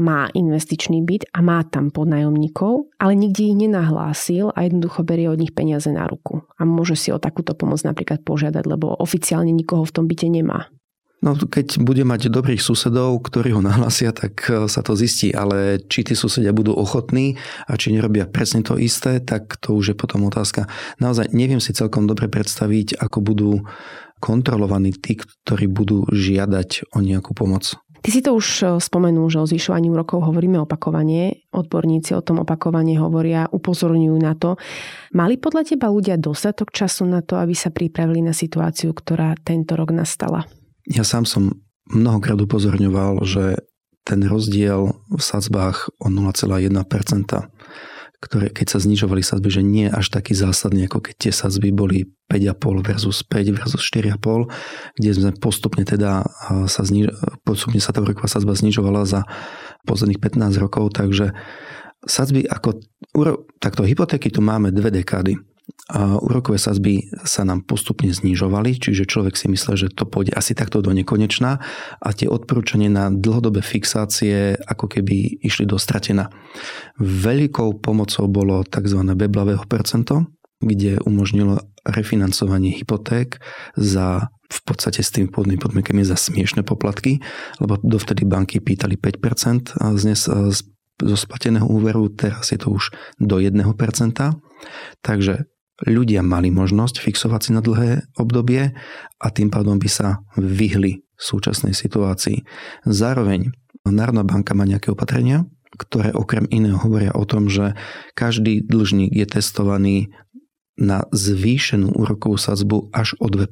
má 0.00 0.32
investičný 0.32 1.04
byt 1.04 1.28
a 1.34 1.44
má 1.44 1.60
tam 1.66 1.92
podnajomníkov, 1.92 2.88
ale 2.96 3.12
nikde 3.12 3.52
ich 3.52 3.56
nenahlásil 3.58 4.48
a 4.54 4.64
jednoducho 4.64 5.04
berie 5.04 5.28
od 5.28 5.36
nich 5.36 5.52
peniaze 5.52 5.92
na 5.92 6.08
ruku. 6.08 6.46
A 6.56 6.64
môže 6.64 6.96
si 6.96 7.12
o 7.12 7.20
takúto 7.20 7.52
pomoc 7.52 7.84
napríklad 7.84 8.24
požiadať, 8.24 8.64
lebo 8.64 8.96
oficiálne 8.96 9.52
nikoho 9.52 9.84
v 9.84 9.94
tom 9.94 10.08
byte 10.08 10.30
nemá. 10.30 10.72
No 11.20 11.36
keď 11.36 11.84
bude 11.84 12.00
mať 12.00 12.32
dobrých 12.32 12.64
susedov, 12.64 13.20
ktorí 13.20 13.52
ho 13.52 13.60
nahlasia, 13.60 14.08
tak 14.16 14.40
e, 14.48 14.72
sa 14.72 14.80
to 14.80 14.96
zistí, 14.96 15.36
ale 15.36 15.76
či 15.84 16.00
tí 16.00 16.16
susedia 16.16 16.56
budú 16.56 16.72
ochotní 16.72 17.36
a 17.68 17.76
či 17.76 17.92
nerobia 17.92 18.24
presne 18.24 18.64
to 18.64 18.80
isté, 18.80 19.20
tak 19.20 19.60
to 19.60 19.76
už 19.76 19.92
je 19.92 19.96
potom 19.96 20.24
otázka. 20.24 20.64
Naozaj 20.96 21.36
neviem 21.36 21.60
si 21.60 21.76
celkom 21.76 22.08
dobre 22.08 22.32
predstaviť, 22.32 22.96
ako 22.96 23.20
budú 23.20 23.50
kontrolovaní 24.16 24.96
tí, 24.96 25.20
ktorí 25.20 25.68
budú 25.68 26.08
žiadať 26.08 26.96
o 26.96 27.04
nejakú 27.04 27.36
pomoc. 27.36 27.76
Ty 28.00 28.08
si 28.08 28.24
to 28.24 28.32
už 28.32 28.46
e, 28.64 28.64
spomenul, 28.80 29.28
že 29.28 29.44
o 29.44 29.46
zvyšovaní 29.48 29.92
úrokov 29.92 30.24
hovoríme 30.24 30.56
opakovane. 30.64 31.44
Odborníci 31.52 32.16
o 32.16 32.24
tom 32.24 32.40
opakovane 32.40 32.96
hovoria, 32.96 33.44
upozorňujú 33.52 34.16
na 34.16 34.32
to. 34.40 34.56
Mali 35.12 35.36
podľa 35.36 35.76
teba 35.76 35.92
ľudia 35.92 36.16
dostatok 36.16 36.72
času 36.72 37.04
na 37.04 37.20
to, 37.20 37.36
aby 37.36 37.52
sa 37.52 37.68
pripravili 37.68 38.24
na 38.24 38.32
situáciu, 38.32 38.96
ktorá 38.96 39.36
tento 39.44 39.76
rok 39.76 39.92
nastala? 39.92 40.48
Ja 40.88 41.04
sám 41.04 41.28
som 41.28 41.60
mnohokrát 41.90 42.38
upozorňoval, 42.40 43.24
že 43.26 43.60
ten 44.06 44.24
rozdiel 44.24 44.96
v 45.12 45.22
sadzbách 45.22 45.92
o 46.00 46.08
0,1%, 46.08 46.70
ktoré 48.20 48.46
keď 48.52 48.66
sa 48.68 48.78
znižovali 48.80 49.24
sadzby, 49.24 49.48
že 49.48 49.62
nie 49.64 49.88
až 49.88 50.12
taký 50.12 50.36
zásadný, 50.36 50.88
ako 50.88 51.04
keď 51.04 51.14
tie 51.28 51.32
sadzby 51.32 51.72
boli 51.72 52.08
5,5 52.28 52.84
versus 52.84 53.24
5 53.24 53.56
versus 53.56 53.80
4,5, 53.80 54.48
kde 55.00 55.10
sme 55.12 55.30
postupne 55.36 55.84
teda 55.84 56.24
sa, 56.68 56.82
zniž- 56.84 57.12
postupne 57.44 57.80
sa 57.80 57.92
tá 57.92 58.04
úroková 58.04 58.28
sadzba 58.28 58.52
znižovala 58.56 59.08
za 59.08 59.24
posledných 59.88 60.20
15 60.20 60.60
rokov, 60.60 60.92
takže 60.96 61.32
sadzby 62.06 62.48
ako, 62.48 62.80
takto 63.60 63.84
hypotéky 63.84 64.32
tu 64.32 64.40
máme 64.40 64.72
dve 64.72 64.88
dekády 64.90 65.36
a 65.90 66.18
úrokové 66.18 66.58
sazby 66.58 67.10
sa 67.26 67.46
nám 67.46 67.66
postupne 67.66 68.10
znižovali, 68.10 68.78
čiže 68.78 69.06
človek 69.06 69.34
si 69.34 69.46
myslel, 69.50 69.86
že 69.86 69.88
to 69.90 70.06
pôjde 70.06 70.34
asi 70.34 70.54
takto 70.54 70.82
do 70.82 70.90
nekonečná 70.90 71.58
a 71.98 72.08
tie 72.14 72.26
odporúčania 72.30 72.90
na 72.90 73.10
dlhodobé 73.10 73.62
fixácie 73.62 74.54
ako 74.54 74.86
keby 74.86 75.42
išli 75.42 75.66
do 75.66 75.78
stratená. 75.78 76.30
Veľkou 76.98 77.82
pomocou 77.82 78.26
bolo 78.26 78.62
tzv. 78.66 79.00
beblavého 79.14 79.62
percento, 79.66 80.30
kde 80.62 81.00
umožnilo 81.06 81.58
refinancovanie 81.86 82.74
hypoték 82.76 83.40
za 83.74 84.30
v 84.50 84.60
podstate 84.66 85.06
s 85.06 85.14
tými 85.14 85.30
pôvodnými 85.30 85.62
podmienkami 85.62 86.02
za 86.02 86.18
smiešne 86.18 86.66
poplatky, 86.66 87.22
lebo 87.62 87.78
dovtedy 87.86 88.26
banky 88.26 88.58
pýtali 88.58 88.98
5% 88.98 89.78
a 89.78 89.94
dnes 89.94 90.26
zo 91.00 91.16
splateného 91.16 91.66
úveru, 91.66 92.08
teraz 92.12 92.52
je 92.52 92.58
to 92.60 92.72
už 92.72 92.92
do 93.18 93.40
1%. 93.40 93.56
Takže 95.00 95.34
ľudia 95.88 96.20
mali 96.20 96.52
možnosť 96.52 97.00
fixovať 97.00 97.40
si 97.40 97.50
na 97.56 97.64
dlhé 97.64 98.04
obdobie 98.20 98.76
a 99.16 99.26
tým 99.32 99.48
pádom 99.48 99.80
by 99.80 99.88
sa 99.88 100.20
vyhli 100.36 101.00
súčasnej 101.16 101.72
situácii. 101.72 102.44
Zároveň 102.84 103.52
Národná 103.88 104.24
banka 104.24 104.52
má 104.52 104.68
nejaké 104.68 104.92
opatrenia, 104.92 105.48
ktoré 105.76 106.12
okrem 106.12 106.44
iného 106.52 106.76
hovoria 106.76 107.16
o 107.16 107.24
tom, 107.24 107.48
že 107.48 107.72
každý 108.12 108.60
dlžník 108.66 109.16
je 109.16 109.26
testovaný 109.28 109.96
na 110.80 111.04
zvýšenú 111.12 111.92
úrokovú 111.92 112.40
sadzbu 112.40 112.88
až 112.90 113.14
o 113.20 113.28
2%. 113.28 113.46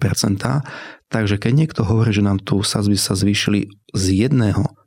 Takže 1.08 1.36
keď 1.36 1.52
niekto 1.52 1.84
hovorí, 1.84 2.10
že 2.16 2.24
nám 2.24 2.40
tu 2.40 2.64
sadzby 2.64 2.96
sa 2.96 3.12
zvýšili 3.12 3.68
z 3.92 4.04
1 4.32 4.34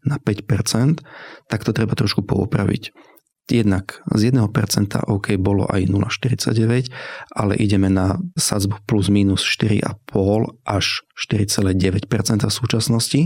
na 0.06 0.18
5%, 0.18 1.06
tak 1.48 1.60
to 1.62 1.72
treba 1.72 1.94
trošku 1.94 2.26
poopraviť 2.26 2.92
jednak 3.52 4.00
z 4.08 4.32
1% 4.32 4.48
OK 5.12 5.36
bolo 5.36 5.68
aj 5.68 5.92
0,49, 5.92 6.88
ale 7.36 7.54
ideme 7.60 7.92
na 7.92 8.16
sadzbu 8.40 8.88
plus 8.88 9.12
minus 9.12 9.44
4,5 9.44 10.64
až 10.64 11.04
4,9% 11.20 12.48
v 12.48 12.54
súčasnosti 12.54 13.22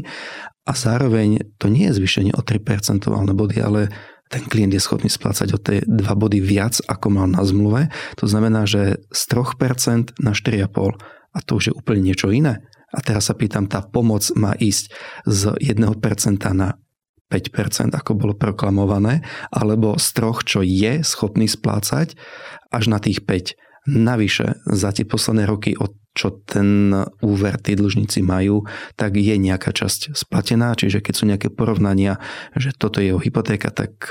a 0.65 0.71
zároveň 0.73 1.45
to 1.61 1.69
nie 1.69 1.93
je 1.93 2.01
zvýšenie 2.01 2.33
o 2.33 2.41
3 2.41 2.57
percentuálne 2.65 3.37
body, 3.37 3.61
ale 3.61 3.93
ten 4.29 4.41
klient 4.49 4.73
je 4.73 4.81
schopný 4.81 5.09
splácať 5.09 5.47
o 5.53 5.59
tie 5.61 5.85
2 5.85 6.01
body 6.01 6.41
viac, 6.41 6.81
ako 6.89 7.07
mal 7.13 7.27
na 7.29 7.45
zmluve. 7.45 7.93
To 8.17 8.25
znamená, 8.25 8.65
že 8.65 9.05
z 9.13 9.21
3% 9.31 10.17
na 10.17 10.33
4,5 10.33 10.97
a 11.35 11.37
to 11.43 11.51
už 11.59 11.63
je 11.69 11.73
úplne 11.77 12.01
niečo 12.01 12.33
iné. 12.33 12.65
A 12.95 13.03
teraz 13.03 13.27
sa 13.27 13.35
pýtam, 13.35 13.67
tá 13.67 13.83
pomoc 13.83 14.23
má 14.39 14.55
ísť 14.55 14.95
z 15.27 15.41
1% 15.59 15.83
na 16.55 16.79
5%, 17.27 17.91
ako 17.91 18.11
bolo 18.15 18.33
proklamované, 18.37 19.25
alebo 19.51 19.97
z 19.97 20.07
troch, 20.15 20.45
čo 20.45 20.61
je 20.61 21.01
schopný 21.03 21.49
splácať, 21.49 22.15
až 22.71 22.83
na 22.87 23.01
tých 23.01 23.25
5. 23.25 23.57
Navyše, 23.89 24.65
za 24.69 24.89
tie 24.95 25.05
posledné 25.05 25.43
roky, 25.49 25.75
od 25.75 25.93
čo 26.15 26.31
ten 26.47 26.95
úver 27.19 27.59
tí 27.59 27.75
dlžníci 27.75 28.23
majú, 28.23 28.63
tak 28.95 29.19
je 29.19 29.35
nejaká 29.35 29.75
časť 29.75 30.15
splatená, 30.15 30.71
čiže 30.73 31.03
keď 31.03 31.13
sú 31.13 31.23
nejaké 31.27 31.51
porovnania, 31.51 32.17
že 32.55 32.71
toto 32.71 33.03
je 33.03 33.11
jeho 33.11 33.19
hypotéka, 33.19 33.69
tak 33.69 34.09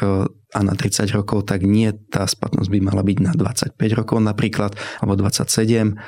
a 0.54 0.58
na 0.62 0.78
30 0.78 1.10
rokov, 1.10 1.50
tak 1.50 1.66
nie, 1.66 1.90
tá 1.90 2.22
splatnosť 2.30 2.70
by 2.70 2.78
mala 2.78 3.02
byť 3.02 3.18
na 3.18 3.32
25 3.34 3.74
rokov 3.98 4.22
napríklad, 4.22 4.78
alebo 5.02 5.18
27. 5.18 5.98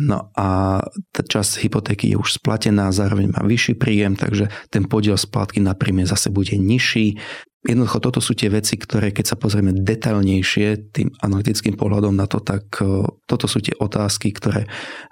No 0.00 0.32
a 0.32 0.80
tá 1.12 1.20
časť 1.20 1.60
hypotéky 1.68 2.08
je 2.08 2.16
už 2.16 2.40
splatená, 2.40 2.88
zároveň 2.96 3.36
má 3.36 3.44
vyšší 3.44 3.76
príjem, 3.76 4.16
takže 4.16 4.48
ten 4.72 4.88
podiel 4.88 5.20
splátky 5.20 5.60
na 5.60 5.76
príjme 5.76 6.08
zase 6.08 6.32
bude 6.32 6.56
nižší. 6.56 7.20
Jednoducho 7.60 8.00
toto 8.00 8.24
sú 8.24 8.32
tie 8.32 8.48
veci, 8.48 8.80
ktoré 8.80 9.12
keď 9.12 9.24
sa 9.28 9.36
pozrieme 9.36 9.76
detailnejšie 9.76 10.96
tým 10.96 11.12
analytickým 11.20 11.76
pohľadom 11.76 12.16
na 12.16 12.24
to, 12.24 12.40
tak 12.40 12.80
e, 12.80 13.04
toto 13.28 13.44
sú 13.44 13.60
tie 13.60 13.76
otázky, 13.76 14.32
ktoré, 14.32 14.64
e, 14.64 14.68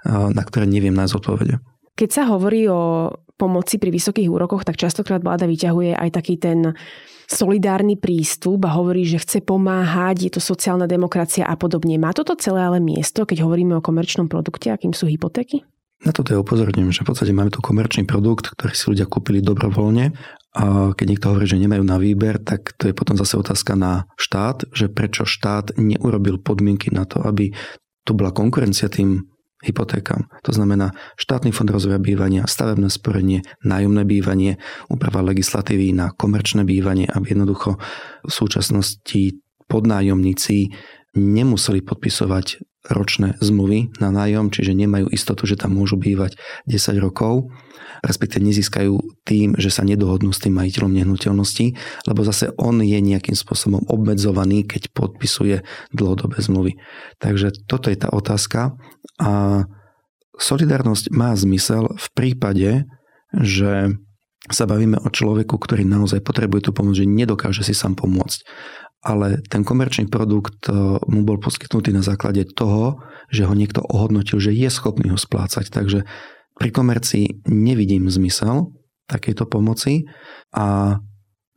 na 0.09 0.41
ktoré 0.41 0.65
neviem 0.65 0.97
nájsť 0.97 1.13
odpovede. 1.13 1.61
Keď 1.93 2.09
sa 2.09 2.25
hovorí 2.25 2.65
o 2.65 3.13
pomoci 3.37 3.77
pri 3.77 3.93
vysokých 3.93 4.33
úrokoch, 4.33 4.65
tak 4.65 4.81
častokrát 4.81 5.21
vláda 5.21 5.45
vyťahuje 5.45 5.93
aj 5.93 6.09
taký 6.09 6.41
ten 6.41 6.73
solidárny 7.29 7.93
prístup 7.93 8.65
a 8.65 8.73
hovorí, 8.73 9.05
že 9.05 9.21
chce 9.21 9.45
pomáhať, 9.45 10.25
je 10.25 10.31
to 10.33 10.41
sociálna 10.41 10.89
demokracia 10.89 11.45
a 11.45 11.53
podobne. 11.53 12.01
Má 12.01 12.09
toto 12.09 12.33
celé 12.33 12.65
ale 12.65 12.81
miesto, 12.81 13.29
keď 13.29 13.45
hovoríme 13.45 13.77
o 13.77 13.85
komerčnom 13.85 14.25
produkte, 14.25 14.73
akým 14.73 14.97
sú 14.97 15.05
hypotéky? 15.05 15.61
Na 15.99 16.15
toto 16.15 16.31
je 16.31 16.39
upozorním, 16.39 16.95
že 16.95 17.03
v 17.03 17.11
podstate 17.11 17.35
máme 17.35 17.51
tu 17.51 17.59
komerčný 17.59 18.07
produkt, 18.07 18.55
ktorý 18.55 18.73
si 18.73 18.85
ľudia 18.87 19.05
kúpili 19.05 19.43
dobrovoľne 19.43 20.15
a 20.55 20.95
keď 20.95 21.05
niekto 21.05 21.29
hovorí, 21.29 21.45
že 21.45 21.61
nemajú 21.61 21.83
na 21.85 21.99
výber, 22.01 22.41
tak 22.41 22.73
to 22.79 22.89
je 22.89 22.95
potom 22.95 23.19
zase 23.19 23.37
otázka 23.37 23.77
na 23.77 24.09
štát, 24.17 24.65
že 24.73 24.89
prečo 24.89 25.27
štát 25.27 25.77
neurobil 25.77 26.41
podmienky 26.41 26.89
na 26.89 27.03
to, 27.03 27.21
aby 27.21 27.53
tu 28.07 28.17
bola 28.17 28.33
konkurencia 28.33 28.89
tým 28.89 29.27
hypotékam. 29.59 30.31
To 30.47 30.51
znamená 30.55 30.95
štátny 31.19 31.51
fond 31.51 31.67
rozvoja 31.67 31.99
bývania, 31.99 32.47
stavebné 32.47 32.87
sporenie, 32.87 33.43
nájomné 33.63 34.07
bývanie, 34.07 34.55
úprava 34.87 35.19
legislatívy 35.19 35.91
na 35.91 36.15
komerčné 36.15 36.63
bývanie, 36.63 37.07
aby 37.11 37.35
jednoducho 37.35 37.75
v 38.23 38.31
súčasnosti 38.31 39.43
podnájomníci 39.67 40.71
nemuseli 41.19 41.83
podpisovať 41.83 42.63
ročné 42.87 43.35
zmluvy 43.43 43.91
na 43.99 44.09
nájom, 44.13 44.55
čiže 44.55 44.71
nemajú 44.71 45.11
istotu, 45.11 45.43
že 45.43 45.59
tam 45.59 45.75
môžu 45.75 45.99
bývať 45.99 46.39
10 46.63 46.95
rokov, 47.03 47.51
respektíve 47.99 48.39
nezískajú 48.47 48.95
tým, 49.27 49.59
že 49.59 49.67
sa 49.67 49.83
nedohodnú 49.83 50.31
s 50.31 50.39
tým 50.39 50.55
majiteľom 50.55 50.95
nehnuteľnosti, 50.95 51.75
lebo 52.07 52.21
zase 52.23 52.55
on 52.55 52.79
je 52.79 52.95
nejakým 52.95 53.35
spôsobom 53.35 53.83
obmedzovaný, 53.91 54.63
keď 54.63 54.95
podpisuje 54.95 55.67
dlhodobé 55.91 56.39
zmluvy. 56.39 56.79
Takže 57.19 57.51
toto 57.67 57.91
je 57.91 57.99
tá 57.99 58.07
otázka 58.07 58.79
a 59.19 59.63
solidárnosť 60.39 61.11
má 61.11 61.35
zmysel 61.35 61.91
v 61.91 62.07
prípade, 62.15 62.87
že 63.35 63.91
sa 64.47 64.63
bavíme 64.63 64.95
o 65.03 65.11
človeku, 65.11 65.59
ktorý 65.59 65.83
naozaj 65.83 66.23
potrebuje 66.23 66.69
tú 66.69 66.71
pomoc, 66.71 66.95
že 66.95 67.03
nedokáže 67.03 67.67
si 67.67 67.75
sám 67.75 67.99
pomôcť 67.99 68.39
ale 68.99 69.39
ten 69.47 69.63
komerčný 69.63 70.11
produkt 70.11 70.67
e, 70.67 70.75
mu 70.99 71.23
bol 71.23 71.39
poskytnutý 71.39 71.95
na 71.95 72.03
základe 72.03 72.43
toho, 72.51 72.99
že 73.31 73.47
ho 73.47 73.53
niekto 73.55 73.79
ohodnotil, 73.79 74.43
že 74.43 74.51
je 74.51 74.67
schopný 74.67 75.11
ho 75.11 75.19
splácať. 75.19 75.71
Takže 75.71 76.03
pri 76.59 76.69
komercii 76.75 77.47
nevidím 77.47 78.11
zmysel 78.11 78.75
takejto 79.07 79.47
pomoci 79.47 80.05
a 80.53 80.99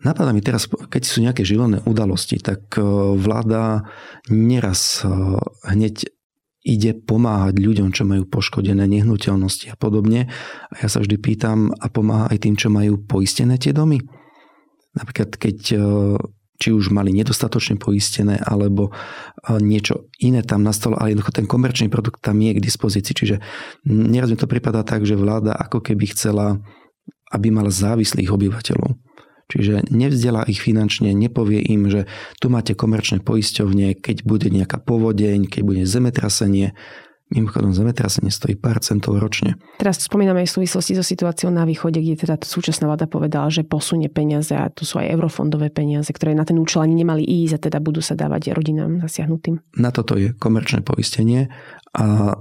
Napadá 0.03 0.35
mi 0.35 0.43
teraz, 0.43 0.67
keď 0.67 1.03
sú 1.07 1.23
nejaké 1.23 1.47
živelné 1.47 1.79
udalosti, 1.87 2.43
tak 2.43 2.75
e, 2.75 2.83
vláda 3.15 3.87
neraz 4.27 5.07
e, 5.07 5.39
hneď 5.63 6.11
ide 6.67 6.99
pomáhať 6.99 7.63
ľuďom, 7.63 7.95
čo 7.95 8.03
majú 8.03 8.27
poškodené 8.27 8.83
nehnuteľnosti 8.91 9.71
a 9.71 9.79
podobne. 9.79 10.27
A 10.75 10.83
ja 10.83 10.91
sa 10.91 10.99
vždy 10.99 11.23
pýtam, 11.23 11.71
a 11.79 11.87
pomáha 11.87 12.35
aj 12.35 12.39
tým, 12.43 12.59
čo 12.59 12.67
majú 12.67 12.99
poistené 12.99 13.63
tie 13.63 13.71
domy? 13.71 14.03
Napríklad, 14.99 15.39
keď 15.39 15.79
či 16.61 16.71
už 16.71 16.93
mali 16.93 17.11
nedostatočne 17.17 17.81
poistené, 17.81 18.39
alebo 18.43 18.93
niečo 19.49 20.13
iné 20.21 20.45
tam 20.47 20.63
nastalo, 20.63 20.95
ale 21.01 21.17
jednoducho 21.17 21.35
ten 21.35 21.49
komerčný 21.49 21.89
produkt 21.89 22.21
tam 22.23 22.39
je 22.39 22.55
k 22.55 22.65
dispozícii. 22.65 23.15
Čiže 23.15 23.37
neraz 23.89 24.31
mi 24.31 24.39
to 24.39 24.47
pripadá 24.47 24.87
tak, 24.87 25.03
že 25.03 25.19
vláda 25.19 25.57
ako 25.57 25.83
keby 25.83 26.13
chcela, 26.15 26.63
aby 27.35 27.51
mala 27.51 27.73
závislých 27.73 28.31
obyvateľov. 28.31 28.95
Čiže 29.53 29.93
nevzdelá 29.93 30.49
ich 30.49 30.65
finančne, 30.65 31.13
nepovie 31.13 31.61
im, 31.61 31.91
že 31.91 32.09
tu 32.41 32.49
máte 32.49 32.73
komerčné 32.73 33.21
poisťovne, 33.21 34.01
keď 34.01 34.25
bude 34.25 34.49
nejaká 34.49 34.81
povodeň, 34.81 35.45
keď 35.51 35.63
bude 35.67 35.83
zemetrasenie, 35.85 36.73
Mimochodom, 37.33 37.73
zemetrasenie 37.73 38.29
stojí 38.29 38.61
pár 38.61 38.85
centov 38.85 39.17
ročne. 39.17 39.57
Teraz 39.81 40.05
spomíname 40.05 40.45
aj 40.45 40.53
v 40.53 40.57
súvislosti 40.61 40.93
so 40.93 41.01
situáciou 41.01 41.49
na 41.49 41.65
východe, 41.65 41.97
kde 41.97 42.21
teda 42.21 42.37
súčasná 42.45 42.85
vláda 42.85 43.09
povedala, 43.09 43.49
že 43.49 43.65
posunie 43.65 44.13
peniaze 44.13 44.53
a 44.53 44.69
tu 44.69 44.85
sú 44.85 45.01
aj 45.01 45.09
eurofondové 45.17 45.73
peniaze, 45.73 46.13
ktoré 46.13 46.37
na 46.37 46.45
ten 46.45 46.61
účel 46.61 46.85
ani 46.85 46.93
nemali 46.93 47.25
ísť 47.25 47.53
a 47.57 47.63
teda 47.73 47.79
budú 47.81 48.05
sa 48.05 48.13
dávať 48.13 48.53
rodinám 48.53 49.01
zasiahnutým. 49.01 49.65
Na 49.81 49.89
toto 49.89 50.21
je 50.21 50.37
komerčné 50.37 50.85
poistenie 50.85 51.49
a 51.97 52.37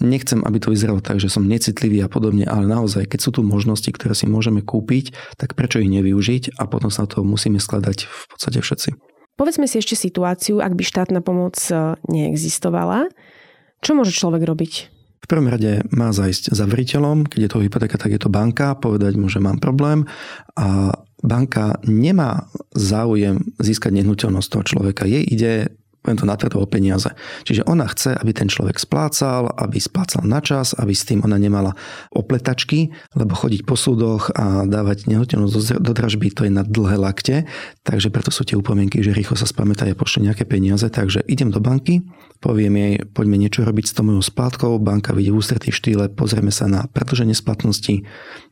nechcem, 0.00 0.40
aby 0.42 0.58
to 0.58 0.72
vyzeralo 0.72 1.04
tak, 1.04 1.20
že 1.20 1.28
som 1.28 1.46
necitlivý 1.46 2.02
a 2.02 2.08
podobne, 2.08 2.48
ale 2.48 2.64
naozaj, 2.66 3.06
keď 3.06 3.20
sú 3.20 3.30
tu 3.36 3.40
možnosti, 3.44 3.86
ktoré 3.92 4.16
si 4.16 4.24
môžeme 4.24 4.64
kúpiť, 4.64 5.36
tak 5.36 5.52
prečo 5.54 5.78
ich 5.78 5.92
nevyužiť 5.92 6.58
a 6.58 6.66
potom 6.66 6.88
sa 6.88 7.04
to 7.06 7.22
musíme 7.22 7.60
skladať 7.60 8.08
v 8.08 8.22
podstate 8.32 8.58
všetci. 8.64 8.88
Povedzme 9.34 9.66
si 9.66 9.82
ešte 9.82 9.98
situáciu, 9.98 10.62
ak 10.62 10.78
by 10.78 10.82
štátna 10.86 11.18
pomoc 11.18 11.58
e, 11.66 11.98
neexistovala. 12.06 13.10
Čo 13.80 13.96
môže 13.98 14.14
človek 14.14 14.42
robiť? 14.44 14.72
V 15.24 15.30
prvom 15.32 15.48
rade 15.48 15.80
má 15.88 16.12
zajsť 16.12 16.52
za 16.52 16.68
veriteľom, 16.68 17.24
keď 17.24 17.40
je 17.40 17.50
to 17.50 17.62
hypotéka, 17.64 17.96
tak 17.96 18.12
je 18.12 18.20
to 18.20 18.28
banka, 18.28 18.76
povedať 18.76 19.16
mu, 19.16 19.32
že 19.32 19.40
mám 19.40 19.56
problém 19.56 20.04
a 20.52 20.92
banka 21.24 21.80
nemá 21.88 22.52
záujem 22.76 23.40
získať 23.56 24.04
nehnuteľnosť 24.04 24.48
toho 24.52 24.64
človeka. 24.68 25.08
Jej 25.08 25.24
ide 25.24 25.52
poviem 26.04 26.20
to 26.20 26.28
natvrdo 26.28 26.60
o 26.60 26.68
peniaze. 26.68 27.08
Čiže 27.48 27.64
ona 27.64 27.88
chce, 27.88 28.12
aby 28.12 28.36
ten 28.36 28.52
človek 28.52 28.76
splácal, 28.76 29.48
aby 29.56 29.80
splácal 29.80 30.20
na 30.28 30.44
čas, 30.44 30.76
aby 30.76 30.92
s 30.92 31.08
tým 31.08 31.24
ona 31.24 31.40
nemala 31.40 31.72
opletačky, 32.12 32.92
lebo 33.16 33.32
chodiť 33.32 33.64
po 33.64 33.72
súdoch 33.72 34.28
a 34.36 34.68
dávať 34.68 35.08
nehnuteľnosť 35.08 35.80
do 35.80 35.92
dražby, 35.96 36.28
to 36.36 36.44
je 36.44 36.52
na 36.52 36.60
dlhé 36.60 37.00
lakte, 37.00 37.48
takže 37.88 38.12
preto 38.12 38.28
sú 38.28 38.44
tie 38.44 38.52
upomienky, 38.52 39.00
že 39.00 39.16
rýchlo 39.16 39.40
sa 39.40 39.48
spamätá 39.48 39.88
a 39.88 39.96
pošle 39.96 40.28
nejaké 40.28 40.44
peniaze, 40.44 40.84
takže 40.84 41.24
idem 41.24 41.48
do 41.48 41.64
banky, 41.64 42.04
poviem 42.44 42.76
jej, 42.76 42.94
poďme 43.16 43.40
niečo 43.40 43.64
robiť 43.64 43.84
s 43.88 43.94
tou 43.96 44.04
mojou 44.04 44.20
splátkou, 44.20 44.76
banka 44.76 45.16
vidie 45.16 45.32
v 45.32 45.40
ústretí 45.40 45.72
štýle, 45.72 46.12
pozrieme 46.12 46.52
sa 46.52 46.68
na 46.68 46.84
predlženie 46.92 47.32
splatnosti, 47.32 48.04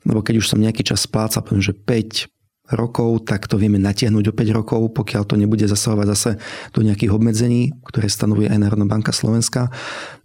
lebo 0.09 0.25
keď 0.25 0.41
už 0.41 0.49
som 0.49 0.65
nejaký 0.65 0.81
čas 0.81 1.05
splácal, 1.05 1.45
poviem, 1.45 1.61
že 1.61 1.77
5, 1.77 2.33
rokov, 2.73 3.29
tak 3.29 3.47
to 3.47 3.61
vieme 3.61 3.77
natiahnuť 3.77 4.33
o 4.33 4.37
5 4.37 4.59
rokov, 4.59 4.81
pokiaľ 4.97 5.23
to 5.29 5.37
nebude 5.37 5.67
zasahovať 5.67 6.07
zase 6.09 6.31
do 6.73 6.81
nejakých 6.81 7.13
obmedzení, 7.13 7.77
ktoré 7.85 8.09
stanovuje 8.09 8.49
aj 8.49 8.59
Národná 8.59 8.89
banka 8.89 9.13
Slovenska. 9.13 9.69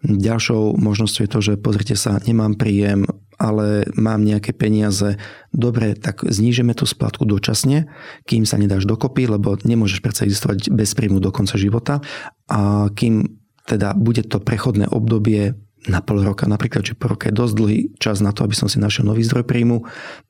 Ďalšou 0.06 0.80
možnosťou 0.80 1.22
je 1.28 1.32
to, 1.32 1.40
že 1.44 1.54
pozrite 1.60 1.96
sa, 2.00 2.22
nemám 2.24 2.56
príjem, 2.56 3.04
ale 3.38 3.86
mám 3.94 4.26
nejaké 4.26 4.54
peniaze, 4.54 5.20
dobre, 5.54 5.94
tak 5.94 6.26
znížime 6.26 6.74
tú 6.74 6.90
splatku 6.90 7.26
dočasne, 7.26 7.86
kým 8.26 8.50
sa 8.50 8.58
nedáš 8.58 8.90
dokopy, 8.90 9.30
lebo 9.30 9.58
nemôžeš 9.62 10.02
predsa 10.02 10.26
existovať 10.26 10.74
bez 10.74 10.98
príjmu 10.98 11.22
do 11.22 11.30
konca 11.30 11.54
života 11.54 12.02
a 12.50 12.90
kým 12.94 13.37
teda 13.68 13.92
bude 13.94 14.24
to 14.24 14.40
prechodné 14.40 14.88
obdobie 14.88 15.60
na 15.88 16.02
pol 16.02 16.20
roka, 16.26 16.50
napríklad, 16.50 16.84
že 16.84 16.98
po 16.98 17.14
roka 17.14 17.30
je 17.30 17.38
dosť 17.38 17.54
dlhý 17.54 17.80
čas 18.02 18.20
na 18.20 18.34
to, 18.36 18.44
aby 18.44 18.56
som 18.58 18.68
si 18.68 18.82
našiel 18.82 19.08
nový 19.08 19.24
zdroj 19.24 19.46
príjmu, 19.46 19.86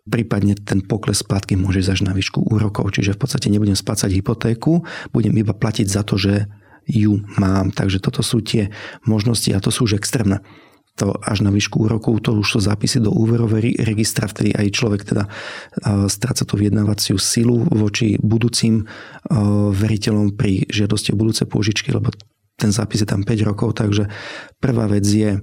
prípadne 0.06 0.54
ten 0.54 0.84
pokles 0.84 1.24
splatky 1.24 1.56
môže 1.58 1.82
ísť 1.82 1.92
až 1.98 2.02
na 2.04 2.14
výšku 2.14 2.46
úrokov, 2.46 2.94
čiže 2.94 3.16
v 3.16 3.22
podstate 3.26 3.48
nebudem 3.50 3.74
splácať 3.74 4.12
hypotéku, 4.12 4.86
budem 5.16 5.34
iba 5.38 5.56
platiť 5.56 5.88
za 5.88 6.02
to, 6.04 6.20
že 6.20 6.50
ju 6.86 7.24
mám. 7.40 7.72
Takže 7.74 8.04
toto 8.04 8.22
sú 8.22 8.44
tie 8.44 8.70
možnosti 9.08 9.50
a 9.56 9.64
to 9.64 9.72
sú 9.72 9.88
už 9.90 9.98
extrémne 9.98 10.44
to 10.98 11.14
až 11.22 11.46
na 11.46 11.54
výšku 11.54 11.86
úrokov, 11.86 12.26
to 12.26 12.34
už 12.34 12.58
sú 12.58 12.60
zápisy 12.60 12.98
do 12.98 13.14
úverovej 13.14 13.86
registra, 13.86 14.26
vtedy 14.26 14.58
aj 14.58 14.74
človek 14.74 15.06
teda 15.06 15.30
stráca 16.10 16.42
tú 16.42 16.58
vyjednávaciu 16.58 17.22
silu 17.22 17.70
voči 17.70 18.18
budúcim 18.18 18.82
veriteľom 19.78 20.34
pri 20.34 20.66
žiadosti 20.66 21.14
o 21.14 21.20
budúce 21.22 21.46
pôžičky, 21.46 21.94
lebo 21.94 22.10
ten 22.58 22.74
zápis 22.74 23.06
je 23.06 23.10
tam 23.10 23.22
5 23.22 23.48
rokov, 23.48 23.78
takže 23.78 24.10
prvá 24.58 24.90
vec 24.90 25.06
je 25.06 25.38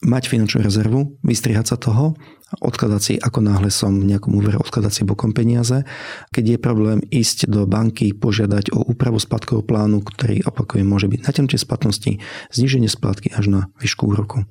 mať 0.00 0.32
finančnú 0.32 0.64
rezervu, 0.64 1.20
vystrihať 1.20 1.74
sa 1.74 1.76
toho, 1.76 2.16
odkladať 2.58 3.00
si, 3.02 3.14
ako 3.20 3.44
náhle 3.44 3.68
som 3.68 3.92
nejakom 3.92 4.32
úvere, 4.32 4.56
odkladať 4.56 4.92
si 4.92 5.02
bokom 5.04 5.36
peniaze. 5.36 5.84
Keď 6.32 6.44
je 6.56 6.58
problém 6.58 6.98
ísť 7.10 7.46
do 7.46 7.68
banky, 7.68 8.16
požiadať 8.16 8.72
o 8.72 8.80
úpravu 8.80 9.20
splatkového 9.20 9.66
plánu, 9.66 10.00
ktorý 10.02 10.46
opakujem 10.48 10.86
môže 10.88 11.06
byť 11.06 11.20
natiahnutie 11.26 11.58
splatnosti, 11.60 12.10
zníženie 12.50 12.88
splatky 12.88 13.30
až 13.30 13.44
na 13.50 13.60
výšku 13.78 14.08
úroku. 14.08 14.48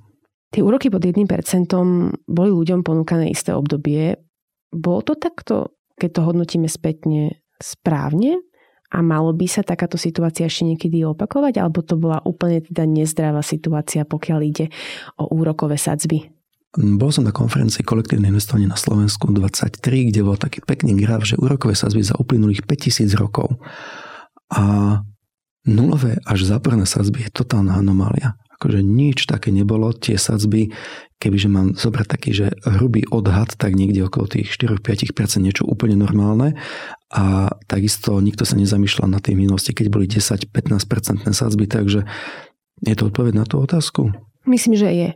Tie 0.50 0.66
úroky 0.66 0.90
pod 0.90 1.06
1% 1.06 1.26
boli 2.26 2.50
ľuďom 2.50 2.82
ponúkané 2.82 3.30
isté 3.30 3.54
obdobie. 3.54 4.18
Bolo 4.74 5.02
to 5.02 5.14
takto, 5.14 5.78
keď 5.98 6.10
to 6.10 6.22
hodnotíme 6.26 6.70
spätne, 6.70 7.42
správne? 7.62 8.42
A 8.90 9.06
malo 9.06 9.30
by 9.38 9.46
sa 9.46 9.62
takáto 9.62 10.02
situácia 10.02 10.50
ešte 10.50 10.66
niekedy 10.66 11.06
opakovať, 11.06 11.62
alebo 11.62 11.86
to 11.86 11.94
bola 11.94 12.26
úplne 12.26 12.66
teda 12.66 12.90
nezdravá 12.90 13.46
situácia, 13.46 14.02
pokiaľ 14.02 14.40
ide 14.42 14.66
o 15.22 15.30
úrokové 15.30 15.78
sadzby? 15.78 16.26
Bol 16.78 17.10
som 17.10 17.26
na 17.26 17.34
konferencii 17.34 17.82
kolektívne 17.82 18.30
investovanie 18.30 18.70
na 18.70 18.78
Slovensku 18.78 19.30
23, 19.30 19.82
kde 20.14 20.22
bol 20.22 20.38
taký 20.38 20.62
pekný 20.62 20.98
graf, 21.02 21.26
že 21.26 21.38
úrokové 21.38 21.74
sadzby 21.74 22.06
za 22.06 22.14
uplynulých 22.18 22.66
5000 22.66 23.10
rokov. 23.18 23.58
A 24.54 24.98
nulové 25.66 26.22
až 26.26 26.46
záporné 26.46 26.86
sadzby 26.86 27.26
je 27.26 27.34
totálna 27.34 27.78
anomália 27.78 28.38
akože 28.60 28.84
nič 28.84 29.24
také 29.24 29.56
nebolo. 29.56 29.96
Tie 29.96 30.20
sadzby, 30.20 30.68
kebyže 31.24 31.48
mám 31.48 31.80
zobrať 31.80 32.08
taký, 32.12 32.32
že 32.36 32.52
hrubý 32.68 33.08
odhad, 33.08 33.56
tak 33.56 33.80
niekde 33.80 34.04
okolo 34.04 34.28
tých 34.28 34.52
4-5% 34.52 35.40
niečo 35.40 35.64
úplne 35.64 35.96
normálne. 35.96 36.60
A 37.16 37.56
takisto 37.72 38.20
nikto 38.20 38.44
sa 38.44 38.60
nezamýšľal 38.60 39.08
na 39.08 39.24
tej 39.24 39.40
minulosti, 39.40 39.72
keď 39.72 39.88
boli 39.88 40.12
10-15% 40.12 41.32
sadzby, 41.32 41.72
takže 41.72 42.04
je 42.84 42.96
to 43.00 43.08
odpoveď 43.08 43.34
na 43.40 43.48
tú 43.48 43.64
otázku? 43.64 44.12
Myslím, 44.44 44.76
že 44.76 44.92
je. 44.92 45.10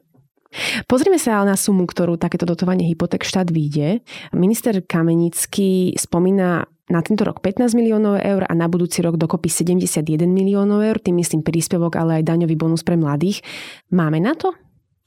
Pozrime 0.86 1.18
sa 1.18 1.42
na 1.44 1.58
sumu, 1.58 1.90
ktorú 1.90 2.16
takéto 2.16 2.46
dotovanie 2.46 2.86
hypoték 2.86 3.26
štát 3.26 3.50
vyjde. 3.50 4.06
Minister 4.38 4.80
Kamenický 4.86 5.98
spomína 5.98 6.70
na 6.91 7.00
tento 7.00 7.24
rok 7.24 7.39
15 7.39 7.72
miliónov 7.80 8.19
eur 8.19 8.43
a 8.43 8.54
na 8.56 8.67
budúci 8.67 9.00
rok 9.00 9.15
dokopy 9.15 9.48
71 9.48 10.28
miliónov 10.28 10.84
eur, 10.84 11.00
tým 11.00 11.19
myslím 11.19 11.39
príspevok, 11.46 11.96
ale 11.96 12.19
aj 12.19 12.28
daňový 12.28 12.56
bonus 12.60 12.84
pre 12.84 13.00
mladých. 13.00 13.39
Máme 13.93 14.19
na 14.19 14.36
to? 14.36 14.52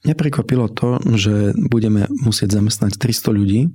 Mňa 0.05 0.15
prekvapilo 0.17 0.69
to, 0.73 1.01
že 1.17 1.53
budeme 1.57 2.09
musieť 2.09 2.57
zamestnať 2.57 2.97
300 2.97 3.37
ľudí, 3.37 3.69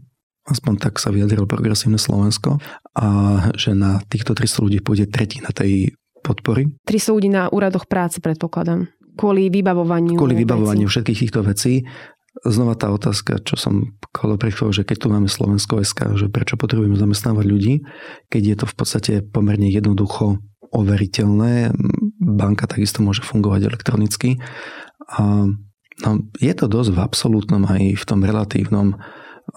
aspoň 0.47 0.75
tak 0.79 0.99
sa 0.99 1.15
vyjadrilo 1.15 1.47
Progresívne 1.47 1.99
Slovensko, 1.99 2.59
a 2.99 3.07
že 3.55 3.75
na 3.75 4.03
týchto 4.07 4.35
300 4.35 4.65
ľudí 4.67 4.79
pôjde 4.83 5.07
tretina 5.11 5.51
tej 5.55 5.95
podpory. 6.23 6.71
300 6.87 7.15
ľudí 7.15 7.31
na 7.31 7.51
úradoch 7.51 7.87
práce, 7.87 8.19
predpokladám 8.23 8.91
kvôli 9.13 9.53
vybavovaniu. 9.53 10.17
Kvôli 10.17 10.37
vybavovaniu 10.41 10.89
vecí. 10.89 10.93
všetkých 10.97 11.21
týchto 11.29 11.41
vecí. 11.45 11.85
Znova 12.41 12.73
tá 12.81 12.89
otázka, 12.89 13.45
čo 13.45 13.61
som 13.61 13.93
kolo 14.09 14.41
pri 14.41 14.57
že 14.73 14.89
keď 14.89 14.97
tu 14.97 15.07
máme 15.13 15.29
Slovensko 15.29 15.85
SK, 15.85 16.17
že 16.17 16.27
prečo 16.33 16.57
potrebujeme 16.57 16.97
zamestnávať 16.97 17.45
ľudí, 17.45 17.75
keď 18.33 18.43
je 18.43 18.57
to 18.57 18.67
v 18.67 18.75
podstate 18.75 19.13
pomerne 19.21 19.69
jednoducho 19.69 20.41
overiteľné, 20.73 21.77
banka 22.17 22.65
takisto 22.65 23.05
môže 23.05 23.21
fungovať 23.21 23.69
elektronicky. 23.69 24.41
A 25.13 25.45
no, 26.01 26.11
je 26.41 26.53
to 26.57 26.73
dosť 26.73 26.97
v 26.97 27.03
absolútnom 27.05 27.69
aj 27.69 28.01
v 28.01 28.05
tom 28.09 28.25
relatívnom 28.25 28.97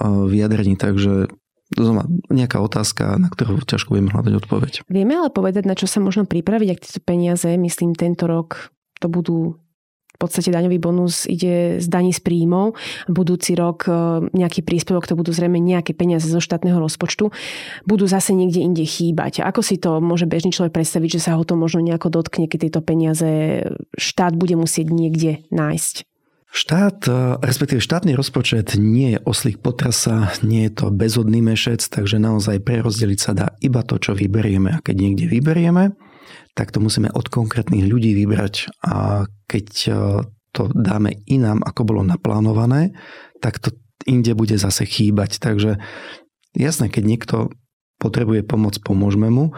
vyjadrení, 0.04 0.76
takže 0.76 1.32
Znova, 1.74 2.06
nejaká 2.30 2.62
otázka, 2.62 3.18
na 3.18 3.26
ktorú 3.26 3.58
ťažko 3.66 3.98
vieme 3.98 4.14
hľadať 4.14 4.34
odpoveď. 4.38 4.74
Vieme 4.86 5.18
ale 5.18 5.34
povedať, 5.34 5.66
na 5.66 5.74
čo 5.74 5.90
sa 5.90 5.98
možno 5.98 6.30
pripraviť, 6.30 6.68
ak 6.70 6.84
tieto 6.86 7.02
peniaze, 7.02 7.50
myslím, 7.58 7.98
tento 7.98 8.30
rok 8.30 8.70
to 9.02 9.10
budú 9.10 9.58
v 10.16 10.20
podstate 10.20 10.50
daňový 10.50 10.80
bonus 10.80 11.28
ide 11.28 11.84
z 11.84 11.88
daní 11.92 12.16
z 12.16 12.24
príjmov. 12.24 12.80
Budúci 13.12 13.54
rok 13.60 13.84
e, 13.86 13.92
nejaký 14.32 14.64
príspevok, 14.64 15.12
to 15.12 15.20
budú 15.20 15.36
zrejme 15.36 15.60
nejaké 15.60 15.92
peniaze 15.92 16.32
zo 16.32 16.40
štátneho 16.40 16.80
rozpočtu, 16.80 17.36
budú 17.84 18.08
zase 18.08 18.32
niekde 18.32 18.64
inde 18.64 18.88
chýbať. 18.88 19.44
Ako 19.44 19.60
si 19.60 19.76
to 19.76 20.00
môže 20.00 20.24
bežný 20.26 20.56
človek 20.56 20.72
predstaviť, 20.72 21.20
že 21.20 21.24
sa 21.28 21.36
ho 21.36 21.44
to 21.44 21.60
možno 21.60 21.84
nejako 21.84 22.08
dotkne, 22.08 22.48
keď 22.48 22.72
tieto 22.72 22.82
peniaze 22.82 23.32
štát 24.00 24.40
bude 24.40 24.56
musieť 24.56 24.88
niekde 24.96 25.44
nájsť? 25.52 26.08
Štát, 26.56 27.04
e, 27.12 27.12
respektíve 27.44 27.84
štátny 27.84 28.16
rozpočet 28.16 28.80
nie 28.80 29.20
je 29.20 29.20
oslík 29.28 29.60
potrasa, 29.60 30.32
nie 30.40 30.72
je 30.72 30.80
to 30.80 30.86
bezhodný 30.88 31.44
mešec, 31.44 31.84
takže 31.84 32.16
naozaj 32.16 32.64
prerozdeliť 32.64 33.20
sa 33.20 33.32
dá 33.36 33.48
iba 33.60 33.84
to, 33.84 34.00
čo 34.00 34.16
vyberieme. 34.16 34.80
A 34.80 34.80
keď 34.80 34.96
niekde 34.96 35.28
vyberieme, 35.28 36.00
tak 36.54 36.72
to 36.72 36.80
musíme 36.80 37.12
od 37.12 37.28
konkrétnych 37.28 37.86
ľudí 37.86 38.16
vybrať. 38.16 38.72
A 38.86 39.26
keď 39.46 39.68
e, 39.86 39.92
to 40.56 40.72
dáme 40.72 41.20
inám, 41.28 41.62
ako 41.66 41.82
bolo 41.84 42.02
naplánované, 42.02 42.96
tak 43.44 43.60
to 43.60 43.76
inde 44.08 44.32
bude 44.38 44.56
zase 44.56 44.88
chýbať. 44.88 45.42
Takže 45.44 45.82
jasné, 46.56 46.88
keď 46.88 47.04
niekto 47.04 47.36
potrebuje 48.00 48.44
pomoc, 48.44 48.80
pomôžeme 48.84 49.32
mu, 49.32 49.56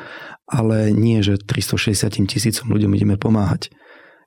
ale 0.47 0.93
nie, 0.93 1.19
že 1.25 1.41
360 1.41 2.29
tisícom 2.29 2.67
ľuďom 2.69 2.93
ideme 2.95 3.17
pomáhať. 3.17 3.73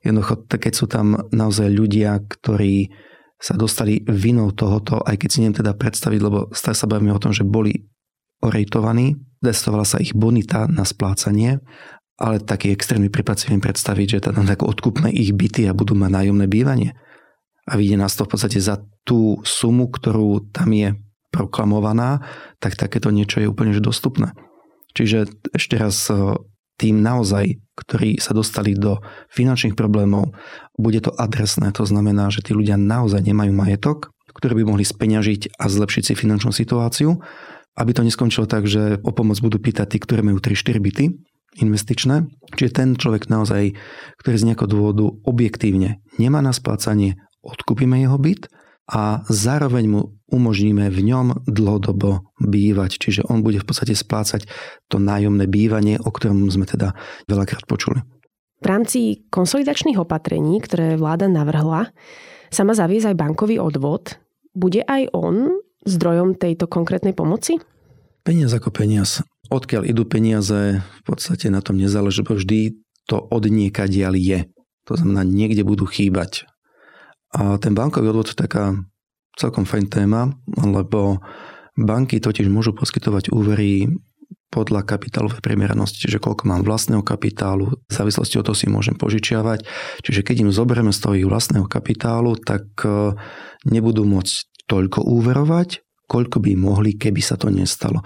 Jednoducho, 0.01 0.45
keď 0.49 0.73
sú 0.73 0.85
tam 0.89 1.29
naozaj 1.29 1.69
ľudia, 1.69 2.19
ktorí 2.25 2.89
sa 3.41 3.57
dostali 3.57 4.05
vinou 4.05 4.53
tohoto, 4.53 5.01
aj 5.01 5.17
keď 5.17 5.29
si 5.29 5.39
neviem 5.41 5.65
teda 5.65 5.73
predstaviť, 5.73 6.19
lebo 6.21 6.39
stále 6.53 6.77
sa 6.77 6.89
bavíme 6.89 7.09
o 7.09 7.21
tom, 7.21 7.33
že 7.33 7.41
boli 7.41 7.89
orejtovaní, 8.41 9.17
testovala 9.41 9.85
sa 9.85 9.97
ich 9.97 10.13
bonita 10.13 10.69
na 10.69 10.85
splácanie, 10.85 11.61
ale 12.21 12.37
taký 12.37 12.69
extrémny 12.69 13.09
prípad 13.09 13.41
si 13.41 13.49
viem 13.49 13.57
predstaviť, 13.57 14.07
že 14.07 14.19
teda 14.29 14.45
tak 14.45 14.61
odkúpme 14.61 15.09
ich 15.09 15.33
byty 15.33 15.65
a 15.65 15.73
budú 15.73 15.97
mať 15.97 16.11
nájomné 16.21 16.45
bývanie. 16.45 16.93
A 17.65 17.81
vyjde 17.81 17.97
nás 17.97 18.13
to 18.13 18.29
v 18.29 18.37
podstate 18.37 18.61
za 18.61 18.77
tú 19.01 19.41
sumu, 19.41 19.89
ktorú 19.89 20.53
tam 20.53 20.69
je 20.69 20.93
proklamovaná, 21.33 22.21
tak 22.61 22.77
takéto 22.77 23.09
niečo 23.09 23.41
je 23.41 23.49
úplne 23.49 23.73
dostupné. 23.81 24.37
Čiže 24.93 25.33
ešte 25.55 25.81
raz 25.81 26.11
tým 26.77 27.01
naozaj, 27.01 27.57
ktorí 27.77 28.21
sa 28.21 28.37
dostali 28.37 28.77
do 28.77 29.01
finančných 29.33 29.77
problémov, 29.77 30.33
bude 30.77 31.01
to 31.01 31.13
adresné. 31.15 31.73
To 31.77 31.85
znamená, 31.87 32.29
že 32.29 32.45
tí 32.45 32.51
ľudia 32.53 32.77
naozaj 32.77 33.21
nemajú 33.21 33.53
majetok, 33.53 34.11
ktorý 34.33 34.61
by 34.61 34.63
mohli 34.75 34.85
speňažiť 34.85 35.57
a 35.57 35.65
zlepšiť 35.69 36.03
si 36.11 36.13
finančnú 36.13 36.51
situáciu, 36.53 37.17
aby 37.79 37.91
to 37.95 38.03
neskončilo 38.03 38.49
tak, 38.49 38.67
že 38.67 38.99
o 39.01 39.11
pomoc 39.15 39.39
budú 39.39 39.61
pýtať 39.61 39.95
tí, 39.95 39.97
ktorí 40.03 40.25
majú 40.25 40.43
3-4 40.43 40.81
byty 40.83 41.05
investičné. 41.59 42.29
Čiže 42.55 42.71
ten 42.71 42.89
človek 42.95 43.27
naozaj, 43.27 43.75
ktorý 44.23 44.35
z 44.39 44.47
nejakého 44.51 44.69
dôvodu 44.71 45.05
objektívne 45.27 45.99
nemá 46.15 46.39
na 46.39 46.55
splácanie, 46.55 47.19
odkúpime 47.43 47.99
jeho 47.99 48.15
byt 48.15 48.47
a 48.91 49.23
zároveň 49.27 49.85
mu 49.87 50.01
umožníme 50.31 50.87
v 50.87 50.99
ňom 51.11 51.47
dlhodobo 51.47 52.23
bývať. 52.39 52.99
Čiže 52.99 53.27
on 53.27 53.43
bude 53.43 53.59
v 53.59 53.67
podstate 53.67 53.95
splácať 53.95 54.47
to 54.87 54.97
nájomné 54.99 55.47
bývanie, 55.47 55.99
o 55.99 56.09
ktorom 56.11 56.47
sme 56.47 56.63
teda 56.63 56.95
veľakrát 57.27 57.67
počuli. 57.67 58.03
V 58.61 58.65
rámci 58.69 59.25
konsolidačných 59.33 59.97
opatrení, 59.97 60.61
ktoré 60.61 60.93
vláda 60.93 61.25
navrhla, 61.25 61.89
sa 62.53 62.61
má 62.61 62.77
zaviesť 62.77 63.15
aj 63.15 63.19
bankový 63.19 63.57
odvod. 63.57 64.21
Bude 64.53 64.85
aj 64.85 65.09
on 65.15 65.63
zdrojom 65.87 66.37
tejto 66.37 66.69
konkrétnej 66.69 67.15
pomoci? 67.17 67.57
Peniaz 68.21 68.53
ako 68.53 68.69
peniaz. 68.69 69.25
Odkiaľ 69.51 69.83
idú 69.83 70.07
peniaze, 70.07 70.79
v 70.79 71.01
podstate 71.03 71.51
na 71.51 71.59
tom 71.59 71.75
nezáleží, 71.75 72.23
bo 72.23 72.39
vždy 72.39 72.79
to 73.03 73.19
od 73.19 73.43
niekadiaľ 73.51 74.15
je. 74.15 74.39
To 74.87 74.95
znamená, 74.95 75.27
niekde 75.27 75.67
budú 75.67 75.83
chýbať. 75.83 76.47
A 77.35 77.59
ten 77.59 77.75
bankový 77.75 78.15
odvod 78.15 78.31
je 78.31 78.39
taká 78.39 78.79
celkom 79.35 79.67
fajn 79.67 79.91
téma, 79.91 80.31
lebo 80.55 81.19
banky 81.75 82.23
totiž 82.23 82.47
môžu 82.47 82.71
poskytovať 82.71 83.35
úvery 83.35 83.91
podľa 84.51 84.83
kapitálovej 84.83 85.39
primeranosti, 85.39 85.99
čiže 85.99 86.19
koľko 86.19 86.43
mám 86.47 86.67
vlastného 86.67 86.99
kapitálu, 87.03 87.71
v 87.71 87.91
závislosti 87.91 88.35
od 88.35 88.51
toho 88.51 88.55
si 88.55 88.67
môžem 88.67 88.99
požičiavať. 88.99 89.63
Čiže 90.03 90.27
keď 90.27 90.47
im 90.47 90.51
zoberieme 90.51 90.91
z 90.91 90.99
toho 90.99 91.15
ich 91.15 91.27
vlastného 91.27 91.71
kapitálu, 91.71 92.35
tak 92.35 92.67
eh, 92.83 93.15
nebudú 93.63 94.03
môcť 94.03 94.67
toľko 94.67 95.07
úverovať, 95.07 95.83
koľko 96.11 96.43
by 96.43 96.59
mohli, 96.59 96.99
keby 96.99 97.23
sa 97.23 97.39
to 97.39 97.47
nestalo. 97.47 98.03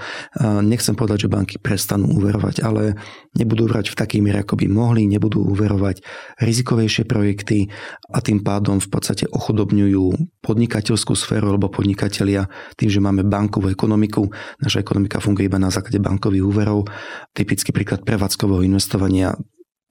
Nechcem 0.61 0.93
povedať, 0.93 1.25
že 1.25 1.33
banky 1.33 1.57
prestanú 1.57 2.13
úverovať, 2.21 2.61
ale 2.61 2.93
nebudú 3.33 3.65
úverovať 3.65 3.89
v 3.89 3.97
takej 3.97 4.19
miere, 4.21 4.45
ako 4.45 4.61
by 4.61 4.69
mohli, 4.69 5.09
nebudú 5.09 5.41
úverovať 5.41 6.05
rizikovejšie 6.37 7.09
projekty 7.09 7.65
a 8.13 8.21
tým 8.21 8.45
pádom 8.45 8.77
v 8.77 8.93
podstate 8.93 9.25
ochudobňujú 9.25 10.37
podnikateľskú 10.45 11.17
sféru, 11.17 11.57
lebo 11.57 11.73
podnikatelia 11.73 12.45
tým, 12.77 12.93
že 12.93 13.01
máme 13.01 13.25
bankovú 13.25 13.73
ekonomiku, 13.73 14.29
naša 14.61 14.85
ekonomika 14.85 15.17
funguje 15.17 15.49
iba 15.49 15.57
na 15.57 15.73
základe 15.73 15.97
bankových 15.97 16.45
úverov. 16.45 16.85
Typický 17.33 17.73
príklad 17.73 18.05
prevádzkového 18.05 18.61
investovania 18.61 19.33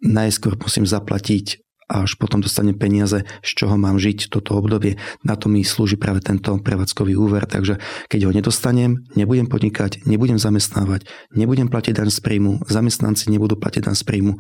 najskôr 0.05 0.55
musím 0.61 0.87
zaplatiť 0.87 1.64
až 1.89 2.17
potom 2.17 2.41
dostanem 2.41 2.77
peniaze, 2.77 3.25
z 3.45 3.51
čoho 3.55 3.77
mám 3.77 4.01
žiť 4.01 4.33
toto 4.33 4.57
obdobie. 4.57 4.97
Na 5.23 5.37
to 5.37 5.53
mi 5.53 5.63
slúži 5.63 6.01
práve 6.01 6.25
tento 6.25 6.57
prevádzkový 6.57 7.15
úver, 7.17 7.45
takže 7.45 7.79
keď 8.09 8.21
ho 8.29 8.33
nedostanem, 8.33 9.05
nebudem 9.15 9.47
podnikať, 9.47 10.09
nebudem 10.09 10.41
zamestnávať, 10.41 11.07
nebudem 11.37 11.69
platiť 11.69 11.93
daň 11.93 12.09
z 12.09 12.21
príjmu, 12.25 12.53
zamestnanci 12.67 13.29
nebudú 13.29 13.61
platiť 13.61 13.83
daň 13.85 13.97
z 13.97 14.05
príjmu. 14.05 14.33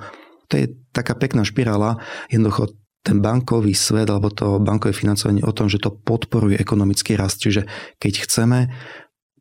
To 0.49 0.55
je 0.61 0.73
taká 0.93 1.17
pekná 1.17 1.45
špirála, 1.45 2.01
jednoducho 2.29 2.73
ten 3.05 3.21
bankový 3.21 3.77
svet 3.77 4.09
alebo 4.09 4.33
to 4.33 4.57
bankové 4.65 4.97
financovanie 4.97 5.45
o 5.45 5.53
tom, 5.53 5.69
že 5.69 5.77
to 5.77 5.93
podporuje 5.93 6.57
ekonomický 6.57 7.21
rast. 7.21 7.45
Čiže 7.45 7.69
keď 8.01 8.25
chceme, 8.25 8.73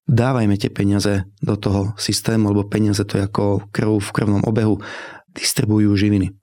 dávajme 0.04 0.60
tie 0.60 0.68
peniaze 0.68 1.24
do 1.39 1.56
toho 1.56 1.96
systému, 1.96 2.52
lebo 2.52 2.68
peniaze 2.68 3.08
to 3.08 3.16
je 3.16 3.24
ako 3.24 3.72
krv 3.72 4.04
v 4.04 4.10
krvnom 4.12 4.44
obehu, 4.44 4.84
distribujú 5.32 5.96
živiny. 5.96 6.36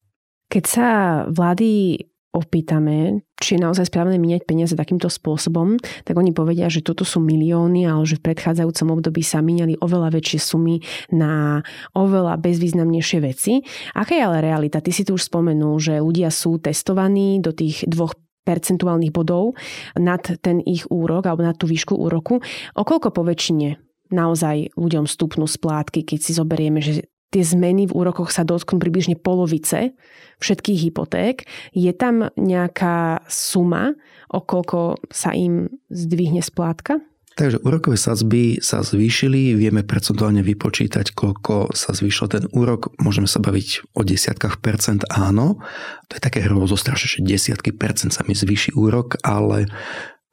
Keď 0.50 0.64
sa 0.66 0.88
vlády 1.30 2.02
opýtame, 2.30 3.26
či 3.42 3.58
je 3.58 3.62
naozaj 3.62 3.90
správne 3.90 4.14
míňať 4.14 4.46
peniaze 4.46 4.74
takýmto 4.78 5.10
spôsobom, 5.10 5.78
tak 6.06 6.14
oni 6.14 6.30
povedia, 6.30 6.70
že 6.70 6.82
toto 6.82 7.02
sú 7.02 7.18
milióny, 7.18 7.90
ale 7.90 8.06
že 8.06 8.22
v 8.22 8.30
predchádzajúcom 8.30 8.98
období 8.98 9.22
sa 9.26 9.42
míňali 9.42 9.82
oveľa 9.82 10.14
väčšie 10.14 10.38
sumy 10.38 10.78
na 11.10 11.62
oveľa 11.94 12.38
bezvýznamnejšie 12.38 13.18
veci. 13.18 13.66
Aká 13.98 14.14
je 14.14 14.22
ale 14.22 14.46
realita? 14.46 14.78
Ty 14.78 14.90
si 14.94 15.02
tu 15.02 15.18
už 15.18 15.26
spomenul, 15.26 15.74
že 15.82 15.98
ľudia 15.98 16.30
sú 16.30 16.62
testovaní 16.62 17.42
do 17.42 17.50
tých 17.50 17.82
dvoch 17.90 18.14
percentuálnych 18.46 19.10
bodov 19.10 19.58
nad 19.98 20.22
ten 20.40 20.62
ich 20.62 20.86
úrok 20.86 21.26
alebo 21.26 21.42
nad 21.42 21.58
tú 21.58 21.66
výšku 21.66 21.98
úroku. 21.98 22.38
Okoľko 22.78 23.10
po 23.10 23.22
väčšine 23.26 23.78
naozaj 24.10 24.74
ľuďom 24.74 25.06
stupnú 25.06 25.46
splátky, 25.46 26.06
keď 26.06 26.18
si 26.18 26.32
zoberieme, 26.34 26.82
že 26.82 27.10
tie 27.30 27.42
zmeny 27.46 27.86
v 27.86 27.94
úrokoch 27.94 28.34
sa 28.34 28.42
dotknú 28.42 28.82
približne 28.82 29.14
polovice 29.14 29.94
všetkých 30.42 30.78
hypoték. 30.90 31.46
Je 31.74 31.90
tam 31.94 32.30
nejaká 32.34 33.22
suma, 33.30 33.94
o 34.30 34.42
koľko 34.42 34.98
sa 35.10 35.34
im 35.34 35.70
zdvihne 35.90 36.42
splátka? 36.42 36.98
Takže 37.38 37.62
úrokové 37.62 37.96
sadzby 37.96 38.58
sa 38.58 38.82
zvýšili, 38.82 39.54
vieme 39.54 39.86
percentuálne 39.86 40.42
vypočítať, 40.42 41.14
koľko 41.14 41.72
sa 41.72 41.94
zvýšil 41.94 42.26
ten 42.26 42.44
úrok. 42.50 42.90
Môžeme 42.98 43.30
sa 43.30 43.38
baviť 43.38 43.94
o 43.96 44.02
desiatkách 44.02 44.58
percent, 44.58 45.06
áno. 45.08 45.62
To 46.10 46.12
je 46.18 46.22
také 46.22 46.44
hrozostrašné, 46.44 47.06
že 47.06 47.24
desiatky 47.24 47.70
percent 47.70 48.12
sa 48.12 48.26
mi 48.26 48.34
zvýši 48.34 48.74
úrok, 48.74 49.16
ale 49.22 49.70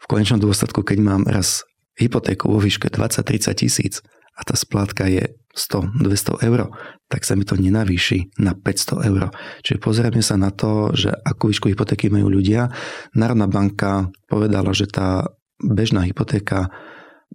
v 0.01 0.05
konečnom 0.09 0.41
dôsledku, 0.41 0.81
keď 0.81 0.97
mám 0.99 1.23
raz 1.29 1.63
hypotéku 1.95 2.49
vo 2.49 2.59
výške 2.59 2.89
20-30 2.89 3.61
tisíc 3.61 3.93
a 4.37 4.41
tá 4.43 4.57
splátka 4.57 5.05
je 5.09 5.37
100-200 5.57 6.45
eur, 6.45 6.69
tak 7.09 7.25
sa 7.25 7.33
mi 7.33 7.41
to 7.41 7.57
nenavýši 7.57 8.37
na 8.37 8.53
500 8.53 9.09
eur. 9.09 9.33
Čiže 9.65 9.81
pozrieme 9.81 10.21
sa 10.21 10.37
na 10.37 10.53
to, 10.53 10.93
že 10.93 11.09
akú 11.09 11.49
výšku 11.49 11.73
hypotéky 11.73 12.13
majú 12.13 12.29
ľudia. 12.29 12.69
Národná 13.17 13.49
banka 13.49 14.13
povedala, 14.29 14.69
že 14.77 14.85
tá 14.85 15.25
bežná 15.57 16.05
hypotéka 16.05 16.69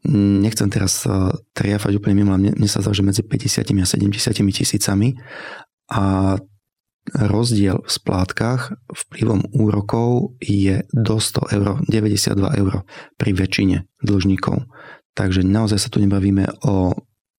nechcem 0.09 0.71
teraz 0.73 1.05
triafať 1.53 1.93
úplne 1.99 2.23
mimo, 2.23 2.35
mne, 2.35 2.55
mne 2.57 2.71
sa 2.71 2.81
zdá, 2.81 2.95
že 2.95 3.05
medzi 3.05 3.23
50 3.27 3.67
a 3.83 3.87
70 3.87 4.55
tisícami 4.55 5.19
a 5.93 6.39
rozdiel 7.13 7.83
v 7.83 7.91
splátkach 7.91 8.79
vplyvom 8.87 9.43
úrokov 9.59 10.39
je 10.39 10.87
do 10.95 11.19
100 11.19 11.59
eur, 11.59 11.69
92 11.91 12.61
eur 12.63 12.73
pri 13.19 13.31
väčšine 13.35 13.77
dlžníkov. 14.07 14.71
Takže 15.13 15.43
naozaj 15.45 15.79
sa 15.83 15.89
tu 15.91 15.99
nebavíme 16.01 16.47
o 16.65 16.95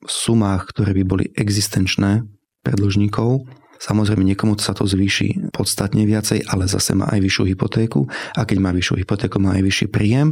sumách, 0.08 0.72
ktoré 0.72 0.94
by 1.02 1.04
boli 1.04 1.26
existenčné 1.36 2.24
pre 2.64 2.74
dlžníkov. 2.76 3.46
Samozrejme, 3.84 4.24
niekomu 4.24 4.56
sa 4.64 4.72
to 4.72 4.88
zvýši 4.88 5.52
podstatne 5.52 6.08
viacej, 6.08 6.48
ale 6.48 6.72
zase 6.72 6.96
má 6.96 7.04
aj 7.12 7.20
vyššiu 7.20 7.44
hypotéku 7.52 8.08
a 8.32 8.48
keď 8.48 8.58
má 8.64 8.72
vyššiu 8.72 9.04
hypotéku, 9.04 9.44
má 9.44 9.60
aj 9.60 9.64
vyšší 9.68 9.88
príjem 9.92 10.32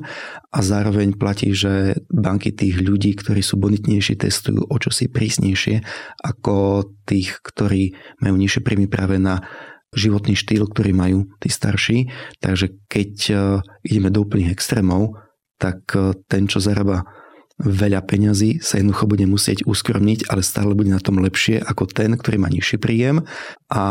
a 0.55 0.59
zároveň 0.63 1.19
platí, 1.19 1.51
že 1.51 1.99
banky 2.07 2.55
tých 2.55 2.79
ľudí, 2.79 3.11
ktorí 3.19 3.43
sú 3.43 3.59
bonitnejší, 3.59 4.15
testujú 4.15 4.63
o 4.71 4.75
čosi 4.79 5.11
prísnejšie 5.11 5.83
ako 6.23 6.87
tých, 7.03 7.43
ktorí 7.43 7.91
majú 8.23 8.39
nižšie 8.39 8.63
príjmy 8.63 8.87
práve 8.87 9.19
na 9.19 9.43
životný 9.91 10.39
štýl, 10.39 10.71
ktorý 10.71 10.95
majú 10.95 11.27
tí 11.43 11.51
starší. 11.51 12.07
Takže 12.39 12.87
keď 12.87 13.11
eh, 13.27 13.37
ideme 13.83 14.07
do 14.07 14.23
úplných 14.23 14.55
extrémov, 14.55 15.19
tak 15.59 15.83
eh, 15.99 16.15
ten, 16.31 16.47
čo 16.47 16.63
zarába 16.63 17.03
veľa 17.61 18.01
peňazí 18.03 18.59
sa 18.59 18.81
jednoducho 18.81 19.05
bude 19.05 19.25
musieť 19.29 19.63
uskromniť, 19.69 20.27
ale 20.27 20.41
stále 20.41 20.73
bude 20.73 20.89
na 20.89 21.01
tom 21.01 21.21
lepšie 21.21 21.61
ako 21.61 21.85
ten, 21.87 22.17
ktorý 22.17 22.41
má 22.41 22.49
nižší 22.49 22.81
príjem. 22.81 23.23
A 23.69 23.83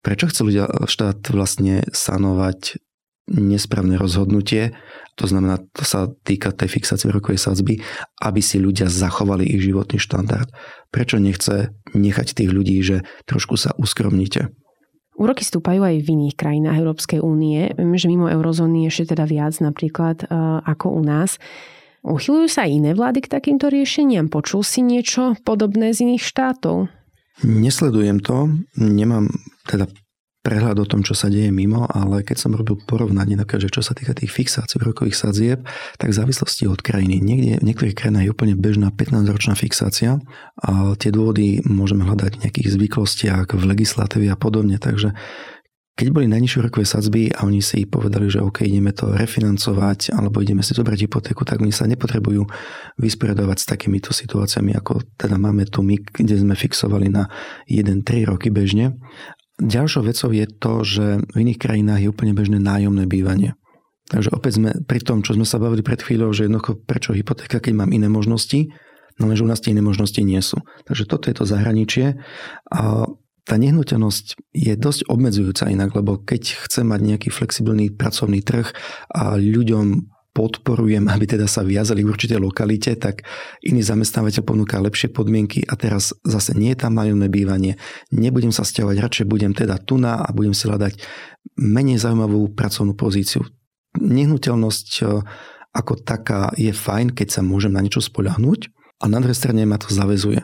prečo 0.00 0.28
chce 0.28 0.40
ľudia 0.44 0.64
štát 0.88 1.20
vlastne 1.32 1.84
sanovať 1.92 2.80
nesprávne 3.24 3.96
rozhodnutie, 3.96 4.76
to 5.14 5.30
znamená, 5.30 5.62
to 5.72 5.86
sa 5.86 6.10
týka 6.26 6.50
tej 6.50 6.74
fixácie 6.74 7.06
rokovej 7.06 7.38
sadzby, 7.38 7.78
aby 8.18 8.40
si 8.42 8.58
ľudia 8.58 8.90
zachovali 8.90 9.46
ich 9.46 9.62
životný 9.62 10.02
štandard. 10.02 10.50
Prečo 10.90 11.22
nechce 11.22 11.70
nechať 11.94 12.34
tých 12.34 12.50
ľudí, 12.50 12.82
že 12.82 13.06
trošku 13.24 13.54
sa 13.54 13.72
uskromnite? 13.78 14.50
Úroky 15.14 15.46
stúpajú 15.46 15.86
aj 15.86 16.02
v 16.02 16.08
iných 16.18 16.34
krajinách 16.34 16.82
Európskej 16.82 17.22
únie, 17.22 17.70
že 17.78 18.10
mimo 18.10 18.26
eurozóny 18.26 18.90
ešte 18.90 19.14
teda 19.14 19.30
viac 19.30 19.54
napríklad 19.62 20.26
uh, 20.26 20.58
ako 20.66 20.98
u 20.98 21.02
nás. 21.06 21.38
Uchylujú 22.04 22.52
sa 22.52 22.68
iné 22.68 22.92
vlády 22.92 23.24
k 23.24 23.32
takýmto 23.32 23.72
riešeniam? 23.72 24.28
Počul 24.28 24.60
si 24.60 24.84
niečo 24.84 25.40
podobné 25.40 25.96
z 25.96 26.04
iných 26.04 26.20
štátov? 26.20 26.92
Nesledujem 27.40 28.20
to, 28.20 28.52
nemám 28.76 29.32
teda 29.64 29.88
prehľad 30.44 30.76
o 30.76 30.84
tom, 30.84 31.00
čo 31.00 31.16
sa 31.16 31.32
deje 31.32 31.48
mimo, 31.48 31.88
ale 31.88 32.20
keď 32.20 32.36
som 32.36 32.52
robil 32.52 32.76
porovnanie, 32.76 33.32
napríklad, 33.32 33.64
že 33.64 33.72
čo 33.72 33.80
sa 33.80 33.96
týka 33.96 34.12
tých 34.12 34.28
fixácií 34.28 34.76
rokových 34.76 35.16
sadzieb, 35.16 35.64
tak 35.96 36.12
v 36.12 36.18
závislosti 36.20 36.68
od 36.68 36.84
krajiny. 36.84 37.16
Niekde, 37.24 37.64
v 37.64 37.68
niektorých 37.72 37.96
krajinách 37.96 38.28
je 38.28 38.34
úplne 38.36 38.54
bežná 38.60 38.92
15-ročná 38.92 39.56
fixácia 39.56 40.20
a 40.60 40.92
tie 41.00 41.08
dôvody 41.08 41.64
môžeme 41.64 42.04
hľadať 42.04 42.36
v 42.36 42.42
nejakých 42.44 42.68
zvyklostiach, 42.76 43.56
v 43.56 43.64
legislatíve 43.64 44.28
a 44.28 44.36
podobne, 44.36 44.76
takže 44.76 45.16
keď 45.94 46.06
boli 46.10 46.26
najnižšie 46.26 46.66
rokové 46.66 46.82
sadzby 46.82 47.30
a 47.30 47.46
oni 47.46 47.62
si 47.62 47.86
povedali, 47.86 48.26
že 48.26 48.42
OK, 48.42 48.66
ideme 48.66 48.90
to 48.90 49.14
refinancovať 49.14 50.10
alebo 50.10 50.42
ideme 50.42 50.66
si 50.66 50.74
zobrať 50.74 51.06
hypotéku, 51.06 51.46
tak 51.46 51.62
oni 51.62 51.70
sa 51.70 51.86
nepotrebujú 51.86 52.42
vysporiadovať 52.98 53.56
s 53.62 53.66
takýmito 53.70 54.10
situáciami, 54.10 54.74
ako 54.74 55.06
teda 55.14 55.38
máme 55.38 55.70
tu 55.70 55.86
my, 55.86 55.94
kde 56.02 56.42
sme 56.42 56.58
fixovali 56.58 57.14
na 57.14 57.30
1-3 57.70 58.26
roky 58.26 58.50
bežne. 58.50 58.98
Ďalšou 59.62 60.02
vecou 60.10 60.34
je 60.34 60.46
to, 60.50 60.72
že 60.82 61.06
v 61.30 61.36
iných 61.46 61.62
krajinách 61.62 62.02
je 62.02 62.10
úplne 62.10 62.34
bežné 62.34 62.58
nájomné 62.58 63.06
bývanie. 63.06 63.54
Takže 64.10 64.34
opäť 64.34 64.58
sme 64.58 64.70
pri 64.84 64.98
tom, 64.98 65.22
čo 65.22 65.38
sme 65.38 65.46
sa 65.46 65.62
bavili 65.62 65.86
pred 65.86 66.02
chvíľou, 66.02 66.34
že 66.34 66.50
jednoducho 66.50 66.82
prečo 66.82 67.14
hypotéka, 67.14 67.62
keď 67.62 67.86
mám 67.86 67.94
iné 67.94 68.10
možnosti, 68.10 68.66
no 69.22 69.30
lenže 69.30 69.46
u 69.46 69.48
nás 69.48 69.62
tie 69.62 69.70
iné 69.70 69.80
možnosti 69.80 70.18
nie 70.20 70.42
sú. 70.42 70.58
Takže 70.90 71.06
toto 71.06 71.30
je 71.30 71.38
to 71.38 71.46
zahraničie. 71.46 72.18
A 72.74 73.06
tá 73.44 73.60
nehnuteľnosť 73.60 74.56
je 74.56 74.72
dosť 74.72 75.08
obmedzujúca 75.12 75.68
inak, 75.68 75.92
lebo 75.92 76.16
keď 76.16 76.64
chcem 76.64 76.88
mať 76.88 77.00
nejaký 77.04 77.28
flexibilný 77.28 77.92
pracovný 77.92 78.40
trh 78.40 78.72
a 79.12 79.36
ľuďom 79.36 80.14
podporujem, 80.34 81.06
aby 81.06 81.24
teda 81.30 81.46
sa 81.46 81.62
viazali 81.62 82.02
v 82.02 82.10
určitej 82.10 82.42
lokalite, 82.42 82.90
tak 82.98 83.22
iný 83.62 83.86
zamestnávateľ 83.86 84.42
ponúka 84.42 84.82
lepšie 84.82 85.14
podmienky 85.14 85.62
a 85.62 85.78
teraz 85.78 86.10
zase 86.26 86.58
nie 86.58 86.74
je 86.74 86.82
tam 86.82 86.98
nájomné 86.98 87.30
bývanie, 87.30 87.78
nebudem 88.10 88.50
sa 88.50 88.66
stiahovať, 88.66 88.98
radšej 88.98 89.26
budem 89.30 89.54
teda 89.54 89.78
tu 89.78 89.94
na 89.94 90.18
a 90.18 90.28
budem 90.34 90.50
si 90.50 90.66
hľadať 90.66 90.98
menej 91.54 92.02
zaujímavú 92.02 92.50
pracovnú 92.50 92.98
pozíciu. 92.98 93.46
Nehnuteľnosť 93.94 94.88
e, 94.98 95.22
ako 95.70 96.02
taká 96.02 96.50
je 96.58 96.74
fajn, 96.74 97.14
keď 97.14 97.38
sa 97.38 97.40
môžem 97.46 97.70
na 97.70 97.78
niečo 97.78 98.02
spoľahnúť 98.02 98.74
a 98.98 99.04
na 99.06 99.22
druhej 99.22 99.38
strane 99.38 99.62
ma 99.62 99.78
to 99.78 99.86
zavezuje. 99.94 100.42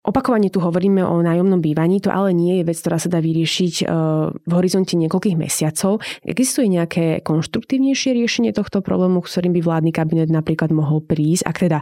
Opakovane 0.00 0.48
tu 0.48 0.64
hovoríme 0.64 1.04
o 1.04 1.20
nájomnom 1.20 1.60
bývaní, 1.60 2.00
to 2.00 2.08
ale 2.08 2.32
nie 2.32 2.60
je 2.60 2.72
vec, 2.72 2.80
ktorá 2.80 2.96
sa 2.96 3.12
dá 3.12 3.20
vyriešiť 3.20 3.74
e, 3.80 3.94
v 4.32 4.52
horizonte 4.56 4.96
niekoľkých 4.96 5.36
mesiacov. 5.36 6.00
Existuje 6.24 6.72
nejaké 6.72 7.20
konštruktívnejšie 7.20 8.16
riešenie 8.16 8.56
tohto 8.56 8.80
problému, 8.80 9.20
ktorým 9.20 9.52
by 9.52 9.60
vládny 9.60 9.92
kabinet 9.92 10.32
napríklad 10.32 10.72
mohol 10.72 11.04
prísť, 11.04 11.44
ak 11.44 11.56
teda 11.60 11.78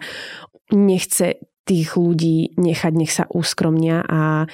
nechce 0.74 1.38
tých 1.62 1.94
ľudí 1.94 2.58
nechať, 2.58 2.92
nech 2.98 3.14
sa 3.14 3.30
úskromnia 3.30 4.02
a 4.02 4.50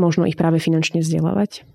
možno 0.00 0.24
ich 0.24 0.40
práve 0.40 0.56
finančne 0.56 1.04
vzdelávať? 1.04 1.68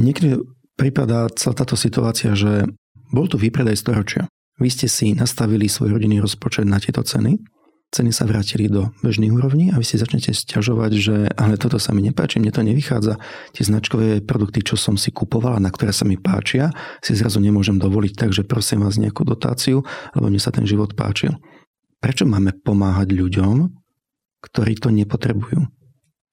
Niekedy 0.00 0.40
prípada 0.80 1.28
celá 1.36 1.60
táto 1.60 1.76
situácia, 1.76 2.32
že 2.32 2.72
bol 3.12 3.28
tu 3.28 3.36
výpredaj 3.36 3.76
storočia. 3.76 4.32
Vy 4.56 4.72
ste 4.72 4.88
si 4.88 5.12
nastavili 5.12 5.68
svoj 5.68 6.00
rodinný 6.00 6.24
rozpočet 6.24 6.64
na 6.64 6.80
tieto 6.80 7.04
ceny 7.04 7.36
ceny 7.92 8.08
sa 8.08 8.24
vrátili 8.24 8.72
do 8.72 8.88
bežných 9.04 9.28
úrovní 9.28 9.68
a 9.68 9.76
vy 9.76 9.84
si 9.84 10.00
začnete 10.00 10.32
sťažovať, 10.32 10.92
že 10.96 11.16
ale 11.36 11.60
toto 11.60 11.76
sa 11.76 11.92
mi 11.92 12.00
nepáči, 12.00 12.40
mne 12.40 12.48
to 12.48 12.64
nevychádza. 12.64 13.20
Tie 13.52 13.68
značkové 13.68 14.24
produkty, 14.24 14.64
čo 14.64 14.80
som 14.80 14.96
si 14.96 15.12
kupovala, 15.12 15.60
na 15.60 15.68
ktoré 15.68 15.92
sa 15.92 16.08
mi 16.08 16.16
páčia, 16.16 16.72
si 17.04 17.12
zrazu 17.12 17.38
nemôžem 17.38 17.76
dovoliť, 17.76 18.16
takže 18.16 18.48
prosím 18.48 18.88
vás 18.88 18.96
nejakú 18.96 19.28
dotáciu, 19.28 19.84
lebo 20.16 20.26
mne 20.32 20.40
sa 20.40 20.48
ten 20.48 20.64
život 20.64 20.96
páčil. 20.96 21.36
Prečo 22.00 22.24
máme 22.24 22.56
pomáhať 22.64 23.12
ľuďom, 23.12 23.68
ktorí 24.40 24.72
to 24.80 24.88
nepotrebujú? 24.88 25.68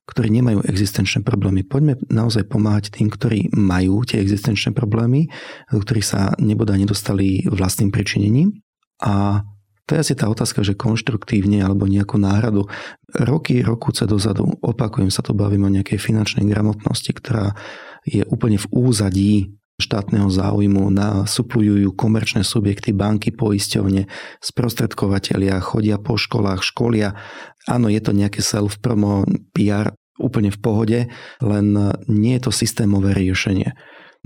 ktorí 0.09 0.33
nemajú 0.41 0.65
existenčné 0.65 1.21
problémy. 1.21 1.61
Poďme 1.61 2.01
naozaj 2.09 2.49
pomáhať 2.49 2.89
tým, 2.89 3.13
ktorí 3.13 3.53
majú 3.53 4.01
tie 4.01 4.17
existenčné 4.17 4.73
problémy, 4.73 5.29
do 5.69 5.77
ktorých 5.77 6.01
sa 6.01 6.33
neboda 6.41 6.73
nedostali 6.73 7.45
vlastným 7.45 7.93
pričinením 7.93 8.57
a 9.05 9.45
to 9.89 9.97
je 9.97 10.05
asi 10.05 10.13
tá 10.13 10.29
otázka, 10.29 10.61
že 10.61 10.77
konštruktívne 10.77 11.65
alebo 11.65 11.89
nejakú 11.89 12.21
náhradu. 12.21 12.69
Roky, 13.09 13.65
sa 13.97 14.05
dozadu, 14.05 14.45
opakujem 14.61 15.09
sa 15.09 15.25
to, 15.25 15.33
bavím 15.33 15.65
o 15.65 15.73
nejakej 15.73 15.97
finančnej 15.97 16.45
gramotnosti, 16.45 17.09
ktorá 17.09 17.57
je 18.05 18.21
úplne 18.29 18.61
v 18.61 18.69
úzadí 18.69 19.33
štátneho 19.81 20.29
záujmu, 20.29 20.93
nasuplujú 20.93 21.89
komerčné 21.97 22.45
subjekty, 22.45 22.93
banky, 22.93 23.33
poisťovne, 23.33 24.05
sprostredkovateľia, 24.45 25.57
chodia 25.57 25.97
po 25.97 26.21
školách, 26.21 26.61
školia. 26.61 27.17
Áno, 27.65 27.89
je 27.89 27.97
to 28.03 28.13
nejaké 28.13 28.45
self-promo, 28.45 29.25
PR, 29.57 29.95
úplne 30.21 30.53
v 30.53 30.59
pohode, 30.61 30.99
len 31.41 31.65
nie 32.05 32.37
je 32.37 32.43
to 32.45 32.51
systémové 32.53 33.17
riešenie 33.17 33.73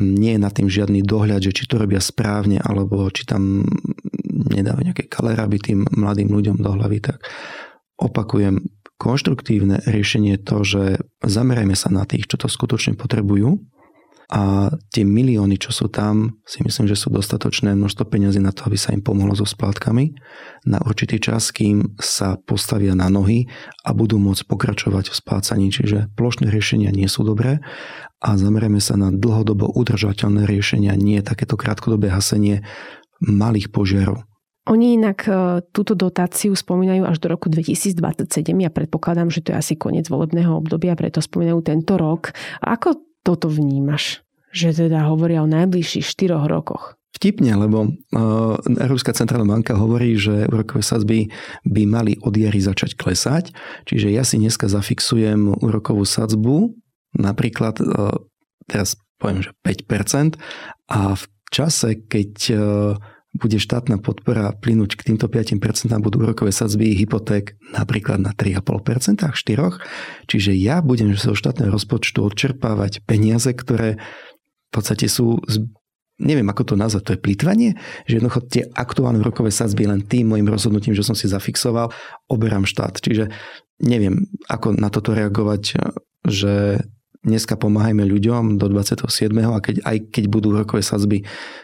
nie 0.02 0.34
je 0.34 0.42
nad 0.42 0.50
tým 0.50 0.66
žiadny 0.66 1.06
dohľad, 1.06 1.46
že 1.46 1.54
či 1.54 1.64
to 1.70 1.78
robia 1.78 2.02
správne, 2.02 2.58
alebo 2.58 3.06
či 3.14 3.30
tam 3.30 3.62
nedávajú 4.34 4.84
nejaké 4.90 5.06
kaleraby 5.06 5.58
tým 5.62 5.80
mladým 5.94 6.34
ľuďom 6.34 6.58
do 6.60 6.74
hlavy, 6.74 7.00
tak 7.00 7.22
opakujem, 8.02 8.66
konštruktívne 8.98 9.84
riešenie 9.86 10.40
je 10.40 10.42
to, 10.42 10.58
že 10.64 10.84
zamerajme 11.22 11.76
sa 11.78 11.94
na 11.94 12.08
tých, 12.08 12.26
čo 12.26 12.40
to 12.40 12.48
skutočne 12.50 12.98
potrebujú 12.98 13.62
a 14.34 14.72
tie 14.90 15.06
milióny, 15.06 15.62
čo 15.62 15.70
sú 15.70 15.92
tam, 15.94 16.42
si 16.48 16.64
myslím, 16.66 16.90
že 16.90 16.98
sú 16.98 17.14
dostatočné 17.14 17.76
množstvo 17.76 18.08
peniazy 18.08 18.42
na 18.42 18.50
to, 18.50 18.66
aby 18.66 18.80
sa 18.80 18.90
im 18.90 19.04
pomohlo 19.04 19.36
so 19.38 19.46
splátkami 19.46 20.16
na 20.66 20.82
určitý 20.82 21.22
čas, 21.22 21.54
kým 21.54 22.00
sa 22.02 22.40
postavia 22.42 22.96
na 22.96 23.14
nohy 23.14 23.46
a 23.84 23.94
budú 23.94 24.18
môcť 24.18 24.48
pokračovať 24.48 25.12
v 25.12 25.16
splácaní. 25.20 25.68
Čiže 25.70 26.10
plošné 26.18 26.50
riešenia 26.50 26.90
nie 26.90 27.06
sú 27.06 27.28
dobré 27.28 27.62
a 28.24 28.40
zamerieme 28.40 28.80
sa 28.80 28.96
na 28.96 29.12
dlhodobo 29.12 29.70
udržateľné 29.70 30.48
riešenia, 30.48 30.96
nie 30.96 31.20
takéto 31.22 31.54
krátkodobé 31.54 32.10
hasenie 32.10 32.64
malých 33.24 33.72
požiarov. 33.72 34.28
Oni 34.64 34.96
inak 34.96 35.28
e, 35.28 35.60
túto 35.76 35.92
dotáciu 35.92 36.56
spomínajú 36.56 37.04
až 37.04 37.20
do 37.20 37.28
roku 37.36 37.52
2027. 37.52 38.32
Ja 38.64 38.72
predpokladám, 38.72 39.28
že 39.28 39.44
to 39.44 39.52
je 39.52 39.60
asi 39.60 39.74
koniec 39.76 40.08
volebného 40.08 40.56
obdobia, 40.56 40.96
preto 40.96 41.20
spomínajú 41.20 41.60
tento 41.68 42.00
rok. 42.00 42.32
Ako 42.64 42.96
toto 43.28 43.52
vnímaš? 43.52 44.24
Že 44.56 44.88
teda 44.88 45.12
hovoria 45.12 45.44
o 45.44 45.52
najbližších 45.52 46.08
4 46.08 46.48
rokoch. 46.48 46.96
Vtipne, 47.14 47.54
lebo 47.60 47.92
uh, 47.92 48.58
Európska 48.66 49.14
centrálna 49.14 49.46
banka 49.46 49.78
hovorí, 49.78 50.18
že 50.18 50.50
úrokové 50.50 50.82
sadzby 50.82 51.20
by 51.68 51.84
mali 51.86 52.14
od 52.24 52.34
jary 52.34 52.58
začať 52.58 52.98
klesať. 52.98 53.54
Čiže 53.86 54.10
ja 54.10 54.26
si 54.26 54.42
dneska 54.42 54.66
zafixujem 54.66 55.62
úrokovú 55.62 56.08
sadzbu, 56.10 56.74
napríklad 57.14 57.78
uh, 57.84 58.18
teraz 58.66 58.98
poviem, 59.22 59.46
že 59.46 59.52
5% 59.62 60.42
a 60.90 61.14
v 61.14 61.24
čase, 61.54 62.02
keď 62.10 62.34
bude 63.34 63.58
štátna 63.58 63.98
podpora 63.98 64.54
plynúť 64.54 64.94
k 64.94 65.14
týmto 65.14 65.26
5% 65.26 65.58
budú 66.06 66.22
úrokové 66.22 66.54
sadzby 66.54 66.94
hypoték 66.94 67.58
napríklad 67.74 68.22
na 68.22 68.32
3,5%, 68.32 69.26
4%. 69.34 70.30
Čiže 70.30 70.52
ja 70.54 70.86
budem 70.86 71.18
zo 71.18 71.34
štátneho 71.34 71.74
rozpočtu 71.74 72.22
odčerpávať 72.22 73.02
peniaze, 73.10 73.50
ktoré 73.50 73.98
v 73.98 74.70
podstate 74.70 75.10
sú 75.10 75.42
neviem 76.22 76.46
ako 76.46 76.74
to 76.74 76.76
nazvať, 76.78 77.04
to 77.04 77.14
je 77.18 77.26
plýtvanie, 77.26 77.70
že 78.06 78.22
jednoducho 78.22 78.46
tie 78.46 78.64
aktuálne 78.78 79.20
rokové 79.26 79.50
sadzby 79.50 79.90
len 79.90 80.06
tým 80.06 80.30
môjim 80.30 80.46
rozhodnutím, 80.46 80.94
že 80.94 81.02
som 81.02 81.18
si 81.18 81.26
zafixoval, 81.26 81.90
oberám 82.30 82.70
štát. 82.70 83.02
Čiže 83.02 83.34
neviem, 83.82 84.30
ako 84.46 84.78
na 84.78 84.94
toto 84.94 85.18
reagovať, 85.18 85.82
že 86.30 86.86
dneska 87.24 87.56
pomáhajme 87.56 88.04
ľuďom 88.04 88.60
do 88.60 88.68
27. 88.68 89.32
a 89.48 89.58
keď, 89.64 89.76
aj 89.88 89.98
keď 90.12 90.24
budú 90.28 90.52
rokové 90.52 90.84
sadzby 90.84 91.24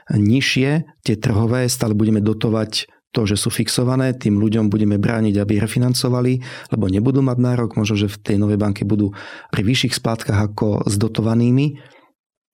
nižšie, 0.09 0.87
tie 1.03 1.15
trhové, 1.19 1.67
stále 1.67 1.93
budeme 1.93 2.23
dotovať 2.23 2.87
to, 3.09 3.25
že 3.25 3.41
sú 3.41 3.49
fixované, 3.49 4.13
tým 4.13 4.37
ľuďom 4.37 4.69
budeme 4.69 5.01
brániť, 5.01 5.41
aby 5.41 5.57
refinancovali, 5.57 6.45
lebo 6.69 6.85
nebudú 6.87 7.25
mať 7.25 7.37
nárok, 7.41 7.73
možno, 7.73 7.97
že 7.97 8.07
v 8.07 8.21
tej 8.21 8.37
novej 8.37 8.61
banke 8.61 8.85
budú 8.85 9.17
pri 9.49 9.65
vyšších 9.65 9.97
splátkach 9.97 10.37
ako 10.53 10.85
s 10.85 10.95
dotovanými. 10.95 11.81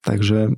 Takže... 0.08 0.56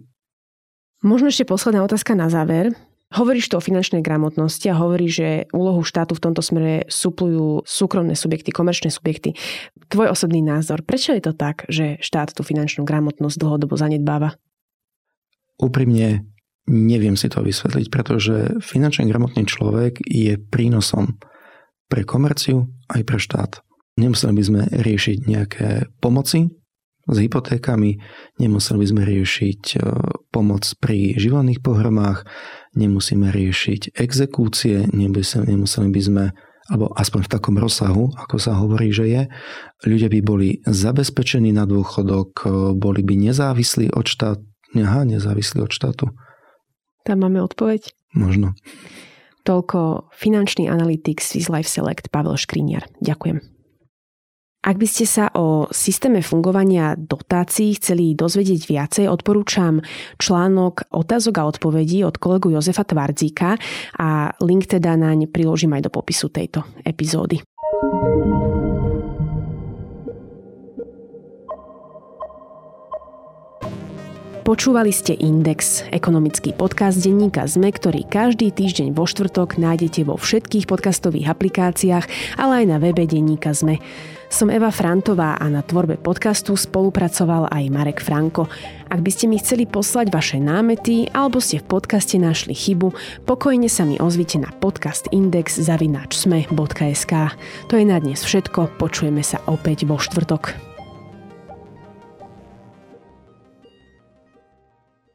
Možno 1.01 1.33
ešte 1.33 1.49
posledná 1.49 1.81
otázka 1.81 2.13
na 2.13 2.29
záver. 2.29 2.77
Hovoríš 3.07 3.47
tu 3.47 3.55
o 3.55 3.63
finančnej 3.63 4.03
gramotnosti 4.03 4.67
a 4.67 4.75
hovoríš, 4.75 5.11
že 5.15 5.29
úlohu 5.55 5.79
štátu 5.79 6.11
v 6.11 6.23
tomto 6.27 6.43
smere 6.43 6.83
suplujú 6.91 7.63
súkromné 7.63 8.19
subjekty, 8.19 8.51
komerčné 8.51 8.91
subjekty. 8.91 9.31
Tvoj 9.87 10.11
osobný 10.11 10.43
názor, 10.43 10.83
prečo 10.83 11.15
je 11.15 11.23
to 11.23 11.31
tak, 11.31 11.63
že 11.71 11.95
štát 12.03 12.35
tú 12.35 12.43
finančnú 12.43 12.83
gramotnosť 12.83 13.39
dlhodobo 13.39 13.79
zanedbáva? 13.79 14.35
Úprimne 15.55 16.27
neviem 16.67 17.15
si 17.15 17.31
to 17.31 17.39
vysvetliť, 17.39 17.87
pretože 17.87 18.59
finančne 18.59 19.07
gramotný 19.07 19.47
človek 19.47 20.03
je 20.03 20.35
prínosom 20.35 21.15
pre 21.87 22.03
komerciu 22.03 22.67
aj 22.91 23.01
pre 23.07 23.17
štát. 23.23 23.63
Nemuseli 23.95 24.35
by 24.35 24.43
sme 24.43 24.61
riešiť 24.67 25.17
nejaké 25.25 25.69
pomoci 26.03 26.51
s 27.07 27.17
hypotékami, 27.17 27.97
nemuseli 28.39 28.77
by 28.83 28.87
sme 28.87 29.01
riešiť 29.07 29.61
e, 29.73 29.77
pomoc 30.29 30.67
pri 30.83 31.15
živelných 31.15 31.63
pohromách, 31.63 32.27
nemusíme 32.75 33.31
riešiť 33.31 33.95
exekúcie, 33.95 34.85
nemuseli 34.91 35.89
by 35.89 36.01
sme 36.03 36.25
alebo 36.67 36.91
aspoň 36.99 37.21
v 37.23 37.31
takom 37.31 37.55
rozsahu, 37.55 38.11
ako 38.19 38.35
sa 38.43 38.59
hovorí, 38.59 38.91
že 38.91 39.07
je, 39.07 39.23
ľudia 39.87 40.11
by 40.11 40.19
boli 40.19 40.59
zabezpečení 40.67 41.55
na 41.55 41.63
dôchodok, 41.63 42.29
e, 42.43 42.47
boli 42.75 43.01
by 43.07 43.15
nezávislí 43.31 43.95
od 43.95 44.03
štátu, 44.03 44.43
aha, 44.75 45.07
nezávislí 45.07 45.63
od 45.63 45.71
štátu. 45.71 46.11
Tam 47.07 47.23
máme 47.23 47.39
odpoveď? 47.39 47.87
Možno. 48.19 48.51
Toľko 49.47 50.11
finančný 50.11 50.67
analytik 50.67 51.23
Swiss 51.23 51.47
Life 51.47 51.71
Select 51.71 52.11
Pavel 52.11 52.35
Škriniar. 52.35 52.83
Ďakujem. 52.99 53.56
Ak 54.65 54.75
by 54.75 54.87
ste 54.89 55.05
sa 55.05 55.29
o 55.37 55.69
systéme 55.69 56.25
fungovania 56.25 56.97
dotácií 56.97 57.77
chceli 57.77 58.17
dozvedieť 58.17 58.61
viacej, 58.67 59.05
odporúčam 59.07 59.79
článok 60.17 60.91
otázok 60.91 61.35
a 61.39 61.47
odpovedí 61.47 62.01
od 62.03 62.17
kolegu 62.17 62.51
Jozefa 62.51 62.83
Tvardzíka 62.83 63.55
a 64.01 64.33
link 64.43 64.65
teda 64.67 64.97
naň 64.97 65.29
priložím 65.29 65.77
aj 65.77 65.87
do 65.87 65.91
popisu 65.93 66.27
tejto 66.33 66.65
epizódy. 66.83 67.39
Počúvali 74.47 74.95
ste 74.95 75.11
Index, 75.11 75.83
ekonomický 75.91 76.55
podcast 76.55 77.03
denníka 77.03 77.43
ZME, 77.43 77.67
ktorý 77.67 78.07
každý 78.07 78.55
týždeň 78.55 78.95
vo 78.95 79.03
štvrtok 79.03 79.59
nájdete 79.59 80.07
vo 80.07 80.15
všetkých 80.15 80.71
podcastových 80.71 81.35
aplikáciách, 81.35 82.07
ale 82.39 82.63
aj 82.63 82.65
na 82.71 82.79
webe 82.79 83.03
denníka 83.03 83.51
ZME. 83.51 83.83
Som 84.31 84.47
Eva 84.47 84.71
Frantová 84.71 85.35
a 85.35 85.51
na 85.51 85.67
tvorbe 85.67 85.99
podcastu 85.99 86.55
spolupracoval 86.55 87.51
aj 87.51 87.63
Marek 87.67 87.99
Franko. 87.99 88.47
Ak 88.87 89.03
by 89.03 89.11
ste 89.11 89.27
mi 89.27 89.35
chceli 89.35 89.67
poslať 89.67 90.15
vaše 90.15 90.39
námety 90.39 91.11
alebo 91.11 91.43
ste 91.43 91.59
v 91.59 91.67
podcaste 91.67 92.15
našli 92.15 92.55
chybu, 92.55 92.95
pokojne 93.27 93.67
sa 93.67 93.83
mi 93.83 93.99
ozvite 93.99 94.39
na 94.39 94.47
podcastindex.sme.sk. 94.63 97.13
To 97.67 97.73
je 97.75 97.83
na 97.83 97.99
dnes 97.99 98.23
všetko, 98.23 98.79
počujeme 98.79 99.27
sa 99.27 99.43
opäť 99.43 99.83
vo 99.83 99.99
štvrtok. 99.99 100.66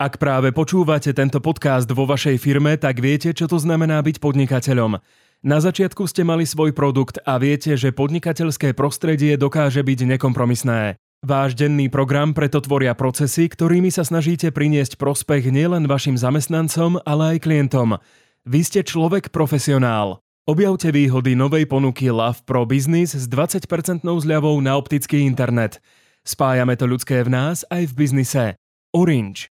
Ak 0.02 0.18
práve 0.18 0.50
počúvate 0.50 1.14
tento 1.14 1.38
podcast 1.38 1.86
vo 1.86 2.10
vašej 2.10 2.34
firme, 2.42 2.74
tak 2.74 2.98
viete, 2.98 3.30
čo 3.30 3.46
to 3.46 3.54
znamená 3.62 4.02
byť 4.02 4.18
podnikateľom. 4.18 4.98
Na 5.46 5.58
začiatku 5.62 6.10
ste 6.10 6.26
mali 6.26 6.42
svoj 6.42 6.74
produkt 6.74 7.22
a 7.22 7.38
viete, 7.38 7.78
že 7.78 7.94
podnikateľské 7.94 8.74
prostredie 8.74 9.38
dokáže 9.38 9.78
byť 9.78 10.18
nekompromisné. 10.18 10.98
Váš 11.22 11.54
denný 11.54 11.86
program 11.86 12.34
preto 12.34 12.58
tvoria 12.58 12.98
procesy, 12.98 13.46
ktorými 13.46 13.94
sa 13.94 14.02
snažíte 14.02 14.50
priniesť 14.50 14.98
prospech 14.98 15.54
nielen 15.54 15.86
vašim 15.86 16.18
zamestnancom, 16.18 16.98
ale 17.06 17.38
aj 17.38 17.46
klientom. 17.46 18.02
Vy 18.42 18.60
ste 18.66 18.82
človek 18.82 19.30
profesionál. 19.30 20.18
Objavte 20.50 20.90
výhody 20.90 21.38
novej 21.38 21.70
ponuky 21.70 22.10
Love 22.10 22.42
Pro 22.42 22.66
Business 22.66 23.14
s 23.14 23.30
20% 23.30 23.70
zľavou 24.02 24.58
na 24.58 24.74
optický 24.74 25.22
internet. 25.22 25.78
Spájame 26.26 26.74
to 26.74 26.90
ľudské 26.90 27.22
v 27.22 27.30
nás 27.30 27.62
aj 27.70 27.86
v 27.86 27.92
biznise. 27.94 28.44
Orange. 28.90 29.51